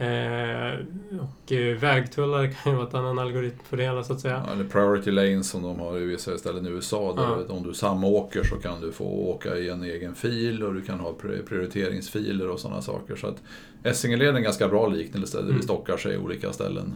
Eh, 0.02 0.80
och 1.20 1.52
eh, 1.52 1.78
vägtullar 1.78 2.48
kan 2.64 2.72
ju 2.72 2.78
vara 2.78 2.88
ett 2.88 2.94
annan 2.94 3.20
algoritm 3.20 3.58
för 3.64 3.78
det 3.78 3.84
hela 3.84 4.04
så 4.04 4.14
att 4.14 4.20
säga. 4.20 4.44
Eller 4.54 4.64
priority 4.64 5.12
lanes 5.12 5.50
som 5.50 5.62
de 5.62 5.80
har 5.80 5.98
i 5.98 6.06
vissa 6.06 6.38
ställen 6.38 6.66
i 6.68 6.70
USA. 6.70 7.14
Där 7.16 7.24
Ja. 7.24 7.54
Om 7.56 7.64
du 7.64 7.74
samåker 7.74 8.44
så 8.44 8.56
kan 8.56 8.82
du 8.82 8.92
få 8.92 9.04
åka 9.06 9.56
i 9.58 9.70
en 9.70 9.84
egen 9.84 10.16
fil 10.16 10.64
och 10.64 10.74
du 10.74 10.82
kan 10.82 11.00
ha 11.00 11.12
pri- 11.22 11.46
prioriteringsfiler 11.48 12.50
och 12.50 12.60
sådana 12.60 12.82
saker. 12.82 13.16
Så 13.16 13.28
att 13.28 13.44
Essingeleden 13.84 14.34
är 14.36 14.38
en 14.38 14.44
ganska 14.44 14.68
bra 14.68 14.88
liknelse 14.88 15.38
där 15.38 15.44
Mm. 15.44 15.56
vi 15.58 15.64
stockar 15.64 15.98
sig 15.98 16.14
i 16.14 16.18
olika 16.18 16.54
ställen. 16.54 16.96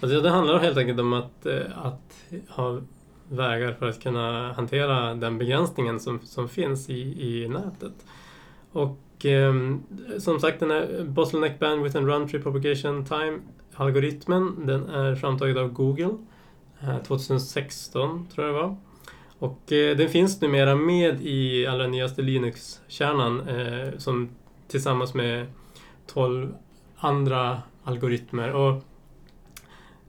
Alltså 0.00 0.20
det 0.20 0.30
handlar 0.30 0.58
helt 0.58 0.76
enkelt 0.78 1.00
om 1.00 1.12
att, 1.12 1.46
eh, 1.46 1.78
att 1.86 2.22
ha 2.48 2.80
vägar 3.28 3.72
för 3.72 3.88
att 3.88 4.02
kunna 4.02 4.52
hantera 4.52 5.14
den 5.14 5.38
begränsningen 5.38 6.00
som, 6.00 6.20
som 6.24 6.48
finns 6.48 6.90
i, 6.90 7.00
i 7.28 7.48
nätet. 7.48 7.92
Och 8.72 8.98
eh, 9.24 9.54
som 10.18 10.40
sagt, 10.40 10.60
den 10.60 10.70
här 10.70 11.04
Bottleneck 11.04 11.58
Bandwidth 11.58 11.96
and 11.96 12.06
Run 12.06 12.28
Tree 12.28 12.40
Propagation 12.42 13.04
Time 13.04 13.38
algoritmen, 13.74 14.66
den 14.66 14.88
är 14.88 15.14
framtagen 15.14 15.58
av 15.58 15.72
Google 15.72 16.10
eh, 16.80 16.98
2016 17.02 18.26
tror 18.34 18.46
jag 18.46 18.54
det 18.54 18.60
var. 18.62 18.76
Och 19.38 19.72
eh, 19.72 19.96
den 19.96 20.08
finns 20.08 20.40
numera 20.40 20.76
med 20.76 21.20
i 21.20 21.66
allra 21.66 21.86
nyaste 21.86 22.22
Linux-kärnan 22.22 23.48
eh, 23.48 23.98
som 23.98 24.28
tillsammans 24.68 25.14
med 25.14 25.46
12 26.06 26.54
andra 26.96 27.62
algoritmer. 27.84 28.52
Och 28.52 28.82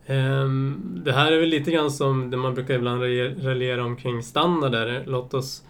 ehm, 0.05 0.81
det 1.05 1.11
här 1.11 1.31
är 1.31 1.39
väl 1.39 1.49
lite 1.49 1.71
grann 1.71 1.91
som 1.91 2.29
det 2.29 2.37
man 2.37 2.53
brukar 2.53 2.73
ibland 2.73 3.01
raljera- 3.01 3.43
raljera 3.49 3.85
omkring 3.85 4.23
standarder. 4.23 5.03
Låt 5.07 5.33
oss, 5.33 5.63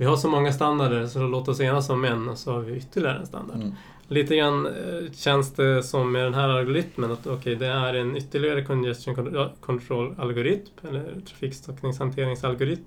vi 0.00 0.06
har 0.06 0.16
så 0.16 0.28
många 0.28 0.52
standarder 0.52 1.06
så 1.06 1.26
låt 1.26 1.48
oss 1.48 1.60
enas 1.60 1.90
om 1.90 2.04
en 2.04 2.28
och 2.28 2.38
så 2.38 2.52
har 2.52 2.60
vi 2.60 2.76
ytterligare 2.76 3.18
en 3.18 3.26
standard. 3.26 3.56
Mm. 3.56 3.72
Lite 4.08 4.36
grann 4.36 4.66
eh, 4.66 5.12
känns 5.12 5.52
det 5.52 5.82
som 5.82 6.12
med 6.12 6.24
den 6.24 6.34
här 6.34 6.48
algoritmen 6.48 7.12
att 7.12 7.26
okej, 7.26 7.56
det 7.56 7.66
är 7.66 7.94
en 7.94 8.16
ytterligare 8.16 8.64
congestion 8.64 9.16
con- 9.16 9.48
control-algoritm 9.60 10.88
eller 10.88 11.20
trafikstockningshanteringsalgoritm. 11.28 12.82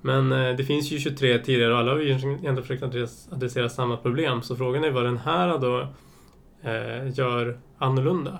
Men 0.00 0.32
eh, 0.32 0.56
det 0.56 0.64
finns 0.64 0.90
ju 0.90 0.98
23 0.98 1.38
tidigare 1.38 1.72
och 1.72 1.78
alla 1.78 1.92
har 1.92 1.98
ju 1.98 2.06
egentligen 2.06 2.56
försökt 2.56 2.82
adress- 2.82 3.34
adressera 3.34 3.68
samma 3.68 3.96
problem. 3.96 4.42
Så 4.42 4.56
frågan 4.56 4.84
är 4.84 4.90
vad 4.90 5.04
den 5.04 5.18
här 5.18 5.58
då 5.58 5.80
eh, 6.62 7.18
gör 7.18 7.58
annorlunda. 7.78 8.38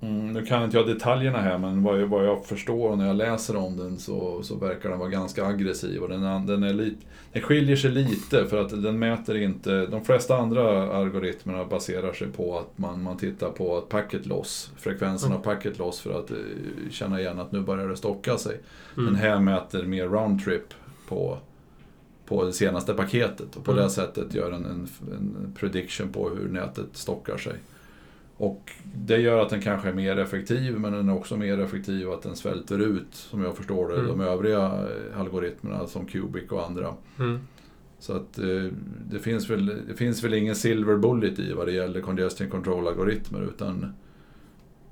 Mm, 0.00 0.32
nu 0.32 0.46
kan 0.46 0.64
inte 0.64 0.76
jag 0.76 0.86
detaljerna 0.86 1.40
här 1.40 1.58
men 1.58 1.82
vad 1.82 2.00
jag, 2.00 2.06
vad 2.06 2.26
jag 2.26 2.46
förstår 2.46 2.96
när 2.96 3.06
jag 3.06 3.16
läser 3.16 3.56
om 3.56 3.76
den 3.76 3.98
så, 3.98 4.42
så 4.42 4.56
verkar 4.56 4.88
den 4.90 4.98
vara 4.98 5.08
ganska 5.08 5.46
aggressiv. 5.46 6.02
Och 6.02 6.08
den, 6.08 6.46
den, 6.46 6.62
är 6.62 6.72
lit, 6.72 6.98
den 7.32 7.42
skiljer 7.42 7.76
sig 7.76 7.90
lite 7.90 8.46
för 8.46 8.60
att 8.60 8.82
den 8.82 8.98
mäter 8.98 9.36
inte... 9.36 9.86
De 9.86 10.04
flesta 10.04 10.36
andra 10.36 10.92
algoritmerna 10.96 11.64
baserar 11.64 12.12
sig 12.12 12.28
på 12.28 12.58
att 12.58 12.78
man, 12.78 13.02
man 13.02 13.16
tittar 13.16 13.50
på 13.50 13.78
att 13.78 13.88
packet 13.88 14.26
loss, 14.26 14.70
frekvensen 14.76 15.32
av 15.32 15.38
packet 15.38 15.78
loss 15.78 16.00
för 16.00 16.18
att 16.18 16.30
eh, 16.30 16.36
känna 16.90 17.20
igen 17.20 17.40
att 17.40 17.52
nu 17.52 17.60
börjar 17.60 17.88
det 17.88 17.96
stocka 17.96 18.38
sig. 18.38 18.60
Mm. 18.96 19.06
Den 19.06 19.14
här 19.14 19.40
mäter 19.40 19.82
mer 19.82 20.08
round 20.08 20.44
trip 20.44 20.74
på, 21.08 21.38
på 22.26 22.44
det 22.44 22.52
senaste 22.52 22.94
paketet 22.94 23.56
och 23.56 23.64
på 23.64 23.72
Mm. 23.72 23.84
det 23.84 23.90
sättet 23.90 24.34
gör 24.34 24.52
en, 24.52 24.64
en, 24.64 24.88
en 25.12 25.54
prediction 25.58 26.08
på 26.12 26.28
hur 26.28 26.48
nätet 26.48 26.86
stockar 26.92 27.36
sig. 27.36 27.54
Och 28.38 28.72
det 28.94 29.16
gör 29.16 29.42
att 29.42 29.50
den 29.50 29.60
kanske 29.60 29.88
är 29.88 29.92
mer 29.92 30.18
effektiv 30.18 30.78
men 30.80 30.92
den 30.92 31.08
är 31.08 31.14
också 31.14 31.36
mer 31.36 31.58
effektiv 31.60 32.10
att 32.10 32.22
den 32.22 32.36
svälter 32.36 32.78
ut, 32.78 33.14
som 33.14 33.42
jag 33.42 33.56
förstår 33.56 33.88
det, 33.88 33.94
Mm. 33.94 34.06
de 34.06 34.20
övriga 34.20 34.64
eh, 34.66 35.20
algoritmerna 35.20 35.86
som 35.86 36.06
Cubic 36.06 36.50
och 36.50 36.66
andra. 36.66 36.94
Mm. 37.18 37.38
Så 37.98 38.12
att 38.12 38.38
eh, 38.38 38.64
det, 39.10 39.18
finns 39.18 39.50
väl, 39.50 39.66
det 39.88 39.94
finns 39.94 40.24
väl 40.24 40.34
ingen 40.34 40.54
silver 40.54 40.96
bullet 40.96 41.38
i 41.38 41.52
vad 41.52 41.66
det 41.66 41.72
gäller 41.72 42.00
congestion 42.00 42.50
control-algoritmer 42.50 43.42
utan, 43.48 43.92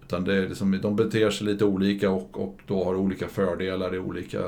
utan 0.02 0.24
det 0.24 0.34
är 0.34 0.48
liksom, 0.48 0.78
de 0.82 0.96
beter 0.96 1.30
sig 1.30 1.46
lite 1.46 1.64
olika 1.64 2.10
och, 2.10 2.40
och 2.42 2.58
då 2.66 2.84
har 2.84 2.94
olika 2.94 3.28
fördelar 3.28 3.94
i 3.94 3.98
olika, 3.98 4.42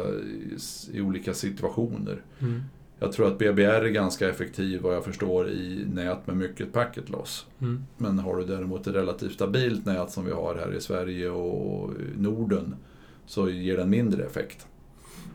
i 0.92 1.00
olika 1.00 1.34
situationer. 1.34 2.22
Mm. 2.38 2.62
Jag 2.98 3.12
tror 3.12 3.26
att 3.26 3.38
BBR 3.38 3.84
är 3.84 3.88
ganska 3.88 4.28
effektiv 4.28 4.80
vad 4.82 4.94
jag 4.94 5.04
förstår 5.04 5.48
i 5.48 5.84
nät 5.92 6.26
med 6.26 6.36
mycket 6.36 6.72
packet 6.72 7.08
loss. 7.08 7.46
Mm. 7.60 7.86
Men 7.96 8.18
har 8.18 8.36
du 8.36 8.44
däremot 8.44 8.86
ett 8.86 8.94
relativt 8.94 9.32
stabilt 9.32 9.86
nät 9.86 10.10
som 10.10 10.24
vi 10.24 10.32
har 10.32 10.54
här 10.54 10.74
i 10.74 10.80
Sverige 10.80 11.30
och 11.30 11.90
Norden 12.16 12.76
så 13.26 13.50
ger 13.50 13.76
den 13.76 13.90
mindre 13.90 14.24
effekt. 14.24 14.66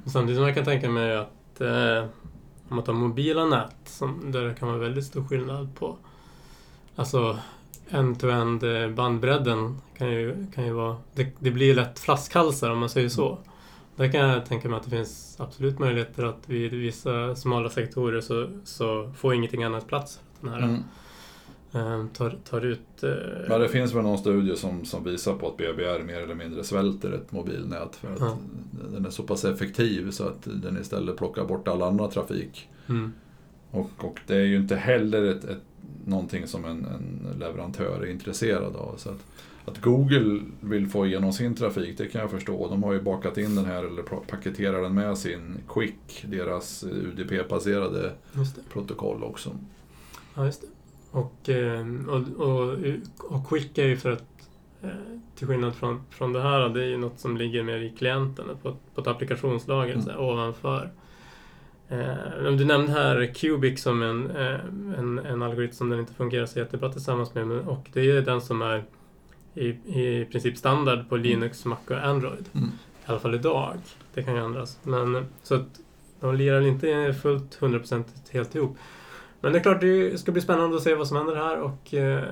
Samtidigt 0.06 0.38
som 0.38 0.46
jag 0.46 0.56
kan 0.56 0.66
tänka 0.66 0.90
mig 0.90 1.18
att 1.18 1.62
eh, 1.62 2.06
om 2.70 2.76
man 2.76 2.84
tar 2.84 2.94
mobila 2.94 3.46
nät 3.46 3.76
som, 3.86 4.32
där 4.32 4.44
det 4.44 4.54
kan 4.54 4.68
vara 4.68 4.78
väldigt 4.78 5.06
stor 5.06 5.24
skillnad 5.24 5.76
på 5.76 5.98
alltså 6.96 7.40
end-to-end 7.90 8.64
eh, 8.64 8.90
bandbredden 8.90 9.82
kan 9.98 10.12
ju, 10.12 10.46
kan 10.56 10.66
ju 10.66 10.74
vara 10.74 10.98
det, 11.16 11.28
det 11.40 11.52
blir 11.52 11.76
lätt 11.76 12.00
flaskhalsar 12.00 12.70
om 12.70 12.80
man 12.80 12.90
säger 12.90 13.10
så. 13.10 13.38
Där 14.02 14.12
kan 14.12 14.22
jag 14.30 14.46
tänka 14.46 14.70
mig 14.70 14.78
att 14.78 14.84
det 14.84 14.90
finns 14.90 15.36
absolut 15.40 15.80
möjligheter 15.80 16.24
att 16.24 16.50
vid 16.50 16.74
vissa 16.74 17.36
smala 17.36 17.70
sektorer 17.70 18.22
så, 18.22 18.48
så 18.64 19.12
får 19.16 19.34
ingenting 19.34 19.64
annat 19.64 19.88
plats. 19.88 20.20
Den 20.42 20.50
här 20.50 20.60
Mm. 20.60 20.84
eh, 21.74 22.08
tar, 22.14 22.38
tar 22.50 22.62
ut... 22.66 23.04
Eh, 23.04 23.10
Ja, 23.50 23.58
det 23.58 23.70
finns 23.70 23.94
väl 23.94 24.04
någon 24.04 24.18
studie 24.18 24.56
som, 24.56 24.86
som 24.86 25.04
visar 25.04 25.34
på 25.34 25.48
att 25.48 25.58
BBR 25.58 26.04
mer 26.04 26.20
eller 26.20 26.36
mindre 26.36 26.64
svälter 26.64 27.12
ett 27.12 27.32
mobilnät 27.32 27.96
för 27.96 28.14
att 28.14 28.20
Ja. 28.20 28.38
den 28.94 29.06
är 29.06 29.10
så 29.10 29.24
pass 29.24 29.46
effektiv 29.46 30.12
så 30.12 30.28
att 30.28 30.48
den 30.62 30.78
istället 30.82 31.18
plockar 31.18 31.46
bort 31.46 31.68
all 31.68 31.82
annan 31.82 32.10
trafik. 32.10 32.70
mm, 32.90 33.14
Och, 33.72 33.90
och 33.98 34.20
det 34.28 34.36
är 34.36 34.46
ju 34.46 34.56
inte 34.58 34.76
heller 34.76 35.24
ett, 35.26 35.44
ett, 35.44 35.62
någonting 36.06 36.48
som 36.48 36.66
en, 36.66 36.86
en 36.86 37.40
leverantör 37.40 38.02
är 38.02 38.06
intresserad 38.12 38.76
av. 38.76 38.96
Så 38.98 39.10
att, 39.10 39.26
att 39.66 39.82
Google 39.82 40.42
vill 40.60 40.88
få 40.88 41.06
igenom 41.06 41.34
sin 41.34 41.56
trafik, 41.56 41.98
det 41.98 42.08
kan 42.08 42.22
jag 42.22 42.32
förstå. 42.32 42.68
De 42.68 42.84
har 42.84 42.94
ju 42.94 43.02
bakat 43.02 43.38
in 43.38 43.56
den 43.56 43.66
här, 43.66 43.84
eller 43.84 44.04
paketerar 44.04 44.82
den 44.82 44.94
med 44.94 45.18
sin 45.18 45.58
Quick, 45.70 46.26
deras 46.28 46.84
UDP-baserade 46.84 48.12
just 48.36 48.56
det. 48.56 48.62
protokoll 48.74 49.24
också. 49.24 49.56
Ja, 50.36 50.46
just 50.46 50.62
det. 50.62 50.68
Och, 51.12 51.50
eh, 51.50 51.86
och, 52.08 52.48
och, 52.48 52.78
och 53.20 53.50
Quick 53.50 53.78
är 53.78 53.86
ju 53.88 53.98
för 53.98 54.12
att 54.12 54.50
eh, 54.82 54.90
till 55.36 55.48
skillnad 55.48 55.76
från, 55.76 56.02
från 56.10 56.34
det 56.34 56.42
här, 56.42 56.70
det 56.70 56.84
är 56.84 56.88
ju 56.88 56.98
något 56.98 57.20
som 57.20 57.38
ligger 57.38 57.64
mer 57.64 57.78
i 57.78 57.90
klienten, 57.98 58.46
på, 58.64 58.76
på 58.96 59.02
ett 59.02 59.08
applikationslager 59.08 59.94
Mm. 59.94 60.06
så 60.06 60.12
här, 60.12 60.20
ovanför. 60.20 60.90
Eh, 61.90 62.52
du 62.58 62.66
nämnde 62.66 62.92
här 62.92 63.34
Cubic 63.36 63.82
som 63.82 64.02
en, 64.02 64.32
eh, 64.32 64.60
en, 65.00 65.20
en 65.20 65.42
algoritm 65.42 65.74
som 65.74 65.90
den 65.90 66.00
inte 66.00 66.14
fungerar 66.14 66.46
så 66.46 66.60
jättebra 66.60 66.90
tillsammans 66.92 67.34
med, 67.34 67.52
och 67.52 67.90
det 67.94 68.12
är 68.12 68.22
den 68.22 68.42
som 68.42 68.62
är 68.62 68.84
i, 69.56 69.68
i 69.68 70.28
princip 70.32 70.58
standard 70.58 71.10
på 71.10 71.18
Linux, 71.18 71.66
Mac 71.66 71.78
och 71.88 72.06
Android. 72.06 72.50
Mm. 72.54 72.70
I 72.70 73.04
alla 73.06 73.20
fall 73.20 73.36
idag. 73.36 73.78
Det 74.14 74.24
kan 74.24 74.36
ju 74.36 74.46
ändras. 74.46 74.80
Men, 74.84 75.26
så 75.44 75.56
att 75.56 75.80
de 76.20 76.36
lirar 76.36 76.60
väl 76.60 76.68
inte 76.68 77.16
fullt 77.22 77.60
100% 77.60 78.04
helt 78.32 78.56
ihop. 78.56 78.78
Men 79.42 79.52
det 79.54 79.60
är 79.60 79.64
klart, 79.64 79.82
det 79.82 80.20
ska 80.20 80.32
bli 80.32 80.42
spännande 80.42 80.78
att 80.78 80.84
se 80.84 80.96
vad 80.96 81.08
som 81.08 81.18
händer 81.18 81.36
här 81.36 81.60
och 81.60 81.94
eh, 81.94 82.24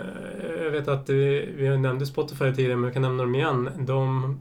jag 0.63 0.71
vet 0.71 0.88
att 0.88 1.10
vi, 1.10 1.49
vi 1.58 1.77
nämnde 1.77 2.05
Spotify 2.05 2.53
tidigare, 2.53 2.75
men 2.75 2.88
vi 2.88 2.93
kan 2.93 3.01
nämna 3.01 3.23
dem 3.23 3.36
igen. 3.36 3.69
De 3.79 4.39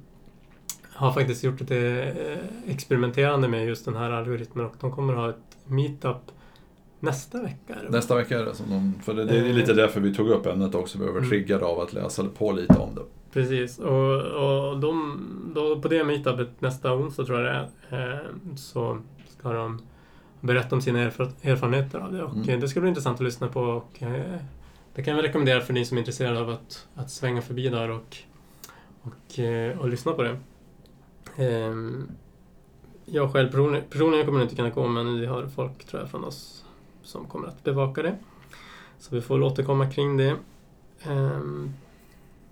har 0.93 1.13
faktiskt 1.13 1.45
gjort 1.45 1.61
lite 1.61 1.79
eh, 1.79 2.73
experimenterande 2.73 3.49
med 3.49 3.67
just 3.67 3.85
den 3.85 3.97
här 3.97 4.11
algoritmen 4.11 4.67
och 4.67 4.75
de 4.81 4.93
kommer 4.93 5.13
att 5.13 5.19
ha 5.19 5.29
ett 5.31 5.57
meetup 5.67 6.17
nästa 7.01 7.43
vecka. 7.43 7.75
va? 7.75 7.89
Nästa 7.91 8.15
vecka 8.17 8.39
är 8.39 8.45
det 8.45 8.55
som 8.55 8.71
de... 8.71 8.95
För 9.03 9.15
det, 9.15 9.25
det 9.25 9.39
är 9.39 9.53
lite 9.53 9.73
därför 9.73 10.01
vi 10.01 10.15
tog 10.15 10.29
upp 10.29 10.47
ämnet 10.47 10.75
också. 10.75 10.99
Vi 10.99 11.05
var 11.05 11.13
Mm. 11.17 11.29
triggade 11.29 11.65
av 11.65 11.81
att 11.81 11.93
läsa 11.93 12.25
på 12.25 12.53
lite 12.53 12.79
om 12.79 12.95
det. 12.95 13.03
Precis, 13.33 13.79
och, 13.79 14.21
och 14.21 14.79
de, 14.81 15.21
då, 15.55 15.81
på 15.81 15.89
det 15.89 16.05
meetupet 16.05 16.61
nästa 16.61 16.95
onsdag 16.95 17.25
tror 17.25 17.41
jag 17.41 17.47
det 17.91 17.97
är, 17.97 18.13
eh, 18.15 18.19
så 18.57 18.99
ska 19.39 19.53
de 19.53 19.81
berätta 20.41 20.75
om 20.75 20.81
sina 20.83 21.01
erfar 21.01 21.31
erfarenheter 21.43 21.99
av 21.99 22.13
det. 22.13 22.23
Och 22.23 22.35
Mm. 22.35 22.49
eh, 22.49 22.59
det 22.61 22.69
ska 22.69 22.81
bli 22.81 22.89
intressant 22.89 23.19
att 23.21 23.25
lyssna 23.25 23.49
på. 23.49 23.61
Och, 23.61 24.03
eh, 24.03 24.37
det 24.95 25.03
kan 25.03 25.17
jag 25.17 25.25
rekommendera 25.25 25.61
för 25.61 25.73
ni 25.73 25.85
som 25.85 25.97
är 25.97 26.01
intresserade 26.01 26.41
av 26.41 26.51
att, 26.51 26.87
att 26.95 27.11
svänga 27.11 27.43
förbi 27.43 27.69
där 27.69 27.91
och, 27.91 28.17
och, 29.03 29.39
eh, 29.39 29.79
och 29.79 29.89
lyssna 29.89 30.13
på 30.13 30.23
det. 30.23 30.37
Ehm, 31.37 32.09
jag 33.05 33.33
själv 33.33 33.49
personligen 33.91 34.27
kommer 34.27 34.43
inte 34.43 34.57
kunna 34.57 34.71
gå, 34.71 34.89
men 34.89 35.21
vi 35.21 35.27
har 35.27 35.47
folk 35.47 35.85
tror 35.85 36.03
jag 36.03 36.11
från 36.11 36.25
oss 36.25 36.65
som 37.09 37.27
kommer 37.27 37.49
att 37.49 37.65
bevaka 37.65 38.03
det. 38.03 38.17
Så 38.99 39.15
vi 39.15 39.21
får 39.21 39.43
återkomma 39.43 39.91
kring 39.91 40.17
det. 40.17 40.37
Ehm, 41.03 41.73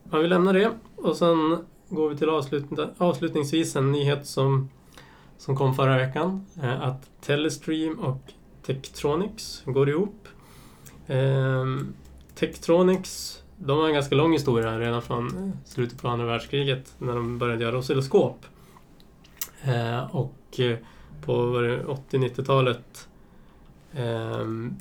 men 0.05 0.21
vi 0.21 0.29
lämnar 0.29 0.53
det 0.55 0.71
och 0.97 1.16
sen 1.16 1.59
går 1.88 2.09
vi 2.09 2.16
till 2.16 2.29
avslutning, 2.29 2.81
avslutningsvis 2.99 3.77
en 3.77 3.92
nyhet 3.92 4.27
som, 4.27 4.69
som 5.38 5.57
kom 5.57 5.75
förra 5.75 5.97
veckan. 5.97 6.47
Eh, 6.62 6.83
att 6.83 7.11
Telestream 7.21 7.99
och 7.99 8.21
Tektronics 8.66 9.62
går 9.66 9.88
ihop. 9.88 10.29
Ehm, 11.07 11.92
Tektronics 12.35 13.42
de 13.59 13.79
har 13.79 13.87
en 13.88 13.95
ganska 13.95 14.14
lång 14.14 14.33
historia 14.33 14.79
redan 14.79 15.03
från 15.03 15.27
eh, 15.27 15.51
slutet 15.64 16.03
på 16.03 16.09
andra 16.09 16.27
världskriget 16.27 16.95
när 16.99 17.14
de 17.14 17.38
började 17.38 17.64
göra 17.64 17.79
oscilloskop. 17.79 18.47
Eh, 19.62 20.16
och 20.16 20.61
eh, 20.61 20.79
på 21.25 21.33
80-90-talet 22.11 23.09
ehm, 23.86 23.86
ehm, 23.86 23.86
di- 23.86 23.86
eh, 23.86 23.86
Ehm, 23.97 24.77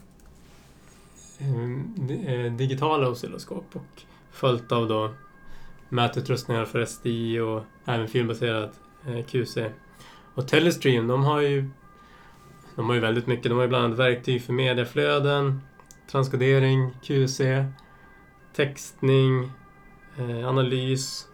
eh, 1.40 2.34
eh, 2.34 2.54
digitala 2.54 3.10
oscilloskop 3.10 3.66
och 3.74 4.02
följt 4.32 4.72
av 4.72 4.88
då 4.88 5.14
mätutrustningar 5.90 6.66
för 6.66 6.86
SDI 6.86 7.40
och 7.40 7.64
även 7.86 8.08
filmbaserad 8.08 8.70
eh, 9.08 9.26
QC. 9.26 9.58
Och 10.34 10.48
Telestream, 10.48 11.08
de 11.08 11.24
har 11.24 11.42
ju 11.42 11.70
de 12.76 12.86
har 12.86 12.94
ju 12.94 13.02
väldigt 13.02 13.28
mycket. 13.28 13.50
De 13.50 13.56
har 13.56 13.62
ju 13.62 13.68
bland 13.68 13.86
annat 13.86 14.00
verktyg 14.00 14.44
för 14.44 14.54
mediaflöden, 14.54 15.62
transkodering, 16.12 16.92
QC, 17.04 17.42
textning, 18.56 19.52
eh, 20.18 20.50
analys. 20.50 21.28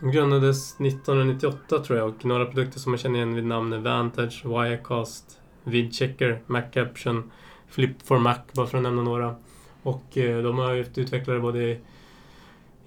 De 0.00 0.10
grundades 0.12 0.80
1998 0.80 1.78
tror 1.78 1.98
jag 1.98 2.08
och 2.08 2.24
några 2.24 2.46
produkter 2.46 2.78
som 2.78 2.92
man 2.92 2.98
känner 2.98 3.16
igen 3.16 3.34
vid 3.34 3.46
namn 3.46 3.72
är 3.72 3.78
Vantage, 3.78 4.42
Wirecast, 4.44 5.40
Vidchecker, 5.64 6.42
MacCaption, 6.46 7.30
Flip 7.68 8.02
for 8.02 8.18
Mac, 8.18 8.38
bara 8.52 8.66
för 8.66 8.76
att 8.76 8.82
nämna 8.82 9.02
några. 9.02 9.36
Och 9.82 10.18
eh, 10.18 10.42
de 10.42 10.58
har 10.58 10.72
ju 10.72 10.84
utvecklare 10.94 11.40
både 11.40 11.62
i 11.62 11.78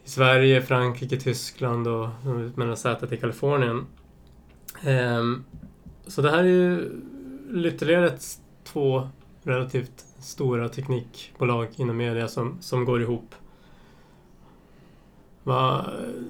Sverige, 0.03 0.61
Frankrike, 0.61 1.17
Tyskland 1.17 1.87
och 1.87 2.09
med 2.55 2.77
sätet 2.77 3.11
i 3.11 3.17
Kalifornien. 3.17 3.85
Ehm, 4.81 5.43
så 6.07 6.21
det 6.21 6.31
här 6.31 6.39
är 6.39 6.43
ju 6.43 6.91
ytterligare 7.65 8.07
ett, 8.07 8.23
två 8.63 9.09
relativt 9.43 10.05
stora 10.19 10.69
teknikbolag 10.69 11.67
inom 11.75 11.97
media 11.97 12.27
som, 12.27 12.57
som 12.61 12.85
går 12.85 13.01
ihop. 13.01 13.35
Va, 15.43 15.79
eh, 15.79 16.21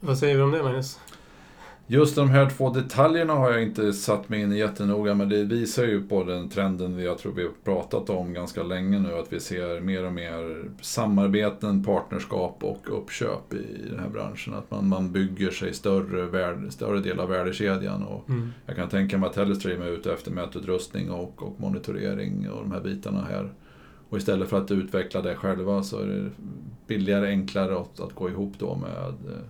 vad 0.00 0.18
säger 0.18 0.36
vi 0.36 0.42
om 0.42 0.50
det, 0.50 0.62
Magnus? 0.62 1.00
Just 1.90 2.16
de 2.16 2.30
här 2.30 2.50
två 2.50 2.70
detaljerna 2.70 3.32
har 3.32 3.52
jag 3.52 3.62
inte 3.62 3.92
satt 3.92 4.28
mig 4.28 4.40
in 4.40 4.52
i 4.52 4.58
jättenoga, 4.58 5.14
men 5.14 5.28
det 5.28 5.44
visar 5.44 5.84
ju 5.84 6.08
på 6.08 6.24
den 6.24 6.48
trenden 6.48 6.96
vi, 6.96 7.04
jag 7.04 7.18
tror 7.18 7.32
vi 7.32 7.42
har 7.42 7.50
pratat 7.64 8.10
om 8.10 8.32
ganska 8.32 8.62
länge 8.62 8.98
nu, 8.98 9.14
att 9.14 9.32
vi 9.32 9.40
ser 9.40 9.80
mer 9.80 10.04
och 10.04 10.12
mer 10.12 10.64
samarbeten, 10.80 11.84
partnerskap 11.84 12.64
och 12.64 12.98
uppköp 12.98 13.54
i 13.54 13.88
den 13.90 13.98
här 13.98 14.08
branschen. 14.08 14.54
Att 14.54 14.70
man, 14.70 14.88
man 14.88 15.12
bygger 15.12 15.50
sig 15.50 15.74
större, 15.74 16.26
värde, 16.26 16.70
större 16.70 17.00
del 17.00 17.20
av 17.20 17.28
värdekedjan. 17.28 18.02
Och 18.02 18.28
Mm. 18.28 18.48
jag 18.66 18.76
kan 18.76 18.88
tänka 18.88 19.18
mig 19.18 19.26
att 19.28 19.34
Telestream 19.34 19.82
är 19.82 19.88
ute 19.88 20.12
efter 20.12 20.30
mätutrustning 20.30 21.10
och, 21.10 21.42
och 21.42 21.60
monitorering 21.60 22.50
och 22.50 22.62
de 22.62 22.72
här 22.72 22.80
bitarna 22.80 23.26
här. 23.30 23.52
Och 24.08 24.18
istället 24.18 24.48
för 24.48 24.58
att 24.58 24.70
utveckla 24.70 25.22
det 25.22 25.34
själva 25.34 25.82
så 25.82 25.98
är 26.00 26.06
det 26.06 26.30
billigare, 26.86 27.28
enklare 27.28 27.78
att, 27.80 28.00
att 28.00 28.14
gå 28.14 28.28
ihop 28.28 28.52
då 28.58 28.74
med 28.74 29.32
eh, 29.32 29.42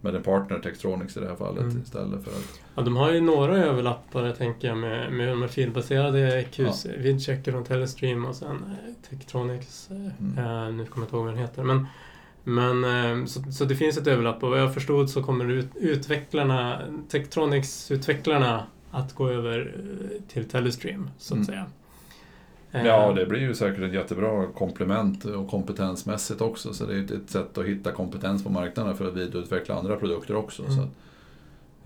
med 0.00 0.14
en 0.14 0.22
partner, 0.22 0.58
Textronics 0.58 1.16
i 1.16 1.20
det 1.20 1.28
här 1.28 1.36
fallet, 1.36 1.62
Mm. 1.62 1.82
istället 1.82 2.24
för 2.24 2.30
att... 2.30 2.60
Ja, 2.74 2.82
de 2.82 2.96
har 2.96 3.12
ju 3.12 3.20
några 3.20 3.56
överlappare, 3.56 4.32
tänker 4.36 4.68
jag, 4.68 4.76
med, 4.78 5.12
med 5.12 5.28
de 5.28 5.40
här 5.42 5.48
filbaserade 5.48 6.44
QC. 6.52 6.86
Vidchecker 6.98 7.52
från 7.52 7.64
Telestream 7.64 8.24
och 8.24 8.34
sen 8.36 8.56
eh, 8.56 9.08
Tektronix. 9.10 9.90
Eh, 9.90 9.96
Mm. 9.96 10.38
eh, 10.38 10.72
nu 10.72 10.86
kommer 10.86 10.96
jag 10.96 11.04
inte 11.06 11.16
ihåg 11.16 11.24
vad 11.24 11.34
den 11.34 11.38
heter. 11.42 11.62
Men, 11.64 11.86
men, 12.44 12.84
eh, 13.20 13.26
så, 13.26 13.42
så 13.52 13.64
det 13.64 13.76
finns 13.76 13.96
ett 13.98 14.06
överlapp 14.06 14.42
och 14.42 14.50
vad 14.50 14.60
jag 14.60 14.74
förstod 14.74 15.10
så 15.10 15.22
kommer 15.22 15.50
ut, 15.50 15.68
utvecklarna, 15.74 16.80
Tektronix-utvecklarna 17.08 18.62
att 18.90 19.14
gå 19.14 19.28
över 19.28 19.74
eh, 19.76 20.22
till 20.32 20.48
Telestream, 20.48 21.10
så 21.18 21.34
att 21.34 21.36
Mm. 21.36 21.46
säga. 21.46 21.66
Eh, 22.72 22.86
Ja, 22.86 23.12
det 23.12 23.26
blir 23.26 23.40
ju 23.40 23.54
säkert 23.54 23.82
ett 23.82 23.92
jättebra 23.94 24.46
komplement 24.46 25.24
och 25.24 25.48
kompetensmässigt 25.48 26.40
också. 26.40 26.72
Så 26.74 26.86
det 26.86 26.94
är 26.94 27.02
ett- 27.02 27.30
sätt 27.30 27.58
att 27.58 27.64
hitta 27.64 27.92
kompetens 27.92 28.44
på 28.44 28.50
marknaden 28.50 28.96
för 28.96 29.08
att 29.08 29.14
vidareutveckla 29.16 29.74
andra 29.74 29.96
produkter 29.96 30.36
också. 30.36 30.62
Mm. 30.62 30.74
Så 30.76 30.82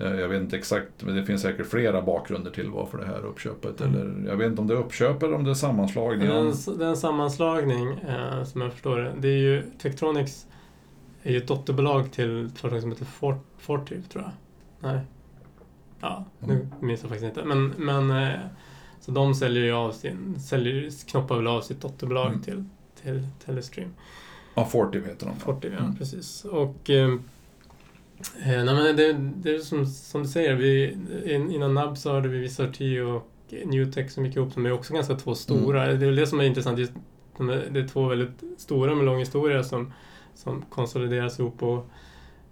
eh, 0.05 0.21
jag 0.21 0.29
vet 0.29 0.41
inte 0.43 0.57
exakt, 0.57 0.89
men 1.05 1.17
det 1.17 1.25
finns 1.25 1.43
säkert 1.43 1.67
flera 1.67 2.03
bakgrunder 2.03 2.51
till 2.51 2.71
varför 2.71 2.99
det 2.99 3.07
här 3.07 3.25
uppköpet. 3.27 3.81
Mm. 3.81 3.95
Eller, 4.01 4.31
jag 4.31 4.37
vet 4.37 4.47
inte 4.47 4.61
om 4.61 4.67
det 4.69 4.75
är 4.75 4.79
uppköp 4.79 5.23
eller 5.23 5.35
om 5.35 5.45
det 5.45 5.51
är 5.51 5.55
sammanslagning. 5.55 6.29
Det 6.29 6.35
är 6.35 6.85
en, 6.91 6.97
sammanslagning, 6.97 7.89
eh, 8.09 8.45
som 8.45 8.61
jag 8.61 8.73
förstår 8.73 8.97
det. 8.97 9.13
Det 9.21 9.29
är 9.29 9.39
ju, 9.39 9.63
Tektronix 9.79 10.47
är 11.23 11.31
ju 11.33 11.37
ett 11.39 11.49
dotterbolag 11.49 12.13
till 12.13 12.47
ett 12.47 12.59
företag 12.59 12.81
som 12.81 12.91
heter 12.93 13.05
Fort, 13.59 13.89
tror 13.89 14.03
jag. 14.15 14.31
Nej. 14.81 15.01
Ja, 16.01 16.25
nu 16.39 16.53
Mm. 16.55 16.67
minns 16.81 17.03
jag 17.03 17.11
faktiskt 17.11 17.29
inte. 17.39 17.45
Men, 17.49 17.75
men 17.79 18.11
eh, 18.11 18.39
så 19.05 19.11
de 19.11 19.35
säljer 19.35 19.65
ju 19.65 19.73
av 19.73 19.93
sin, 19.93 20.41
säljer, 20.41 21.07
knoppar 21.11 21.37
väl 21.37 21.47
av 21.47 21.61
sitt 21.61 21.81
dotterbolag 21.81 22.27
Mm. 22.29 22.43
till, 22.43 22.65
till 23.03 23.27
Telestream. 23.45 23.95
Ja, 24.55 24.65
Fortive 24.65 25.09
heter 25.09 25.27
de. 25.27 25.37
Fortive, 25.37 25.75
ja, 25.79 25.85
Mm. 25.85 25.97
precis. 25.97 26.45
Och 26.45 26.91
eh, 26.91 27.09
eh, 28.45 28.65
nej, 28.65 28.75
men 28.75 28.97
det, 28.97 29.13
det 29.13 29.55
är 29.55 29.59
som, 29.59 29.87
som 29.87 30.23
du 30.23 30.29
säger, 30.29 30.55
vi, 30.55 30.97
in, 31.35 31.51
innan 31.51 31.75
NAB 31.75 31.99
så 31.99 32.13
hade 32.13 32.29
vi 32.29 32.39
Visarti 32.39 33.01
och 33.01 33.31
Newtech 33.65 34.11
som 34.11 34.27
gick 34.27 34.37
ihop. 34.37 34.55
De 34.55 34.67
är 34.67 34.73
också 34.73 34.95
ganska 34.95 35.15
två 35.15 35.35
stora. 35.35 35.85
Mm. 35.85 35.99
Det 35.99 36.05
är 36.05 36.07
väl 36.07 36.17
det 36.17 36.27
som 36.27 36.41
är 36.41 36.45
intressant. 36.45 36.79
Just, 36.79 36.93
de 37.37 37.51
är, 37.51 37.69
det 37.71 37.81
är 37.81 37.89
två 37.89 38.09
väldigt 38.09 38.43
stora 38.61 38.95
med 38.95 39.05
lång 39.07 39.19
historia 39.19 39.65
som, 39.65 39.93
som 40.35 40.63
konsolideras 40.63 41.39
ihop. 41.39 41.63
Och, 41.63 41.87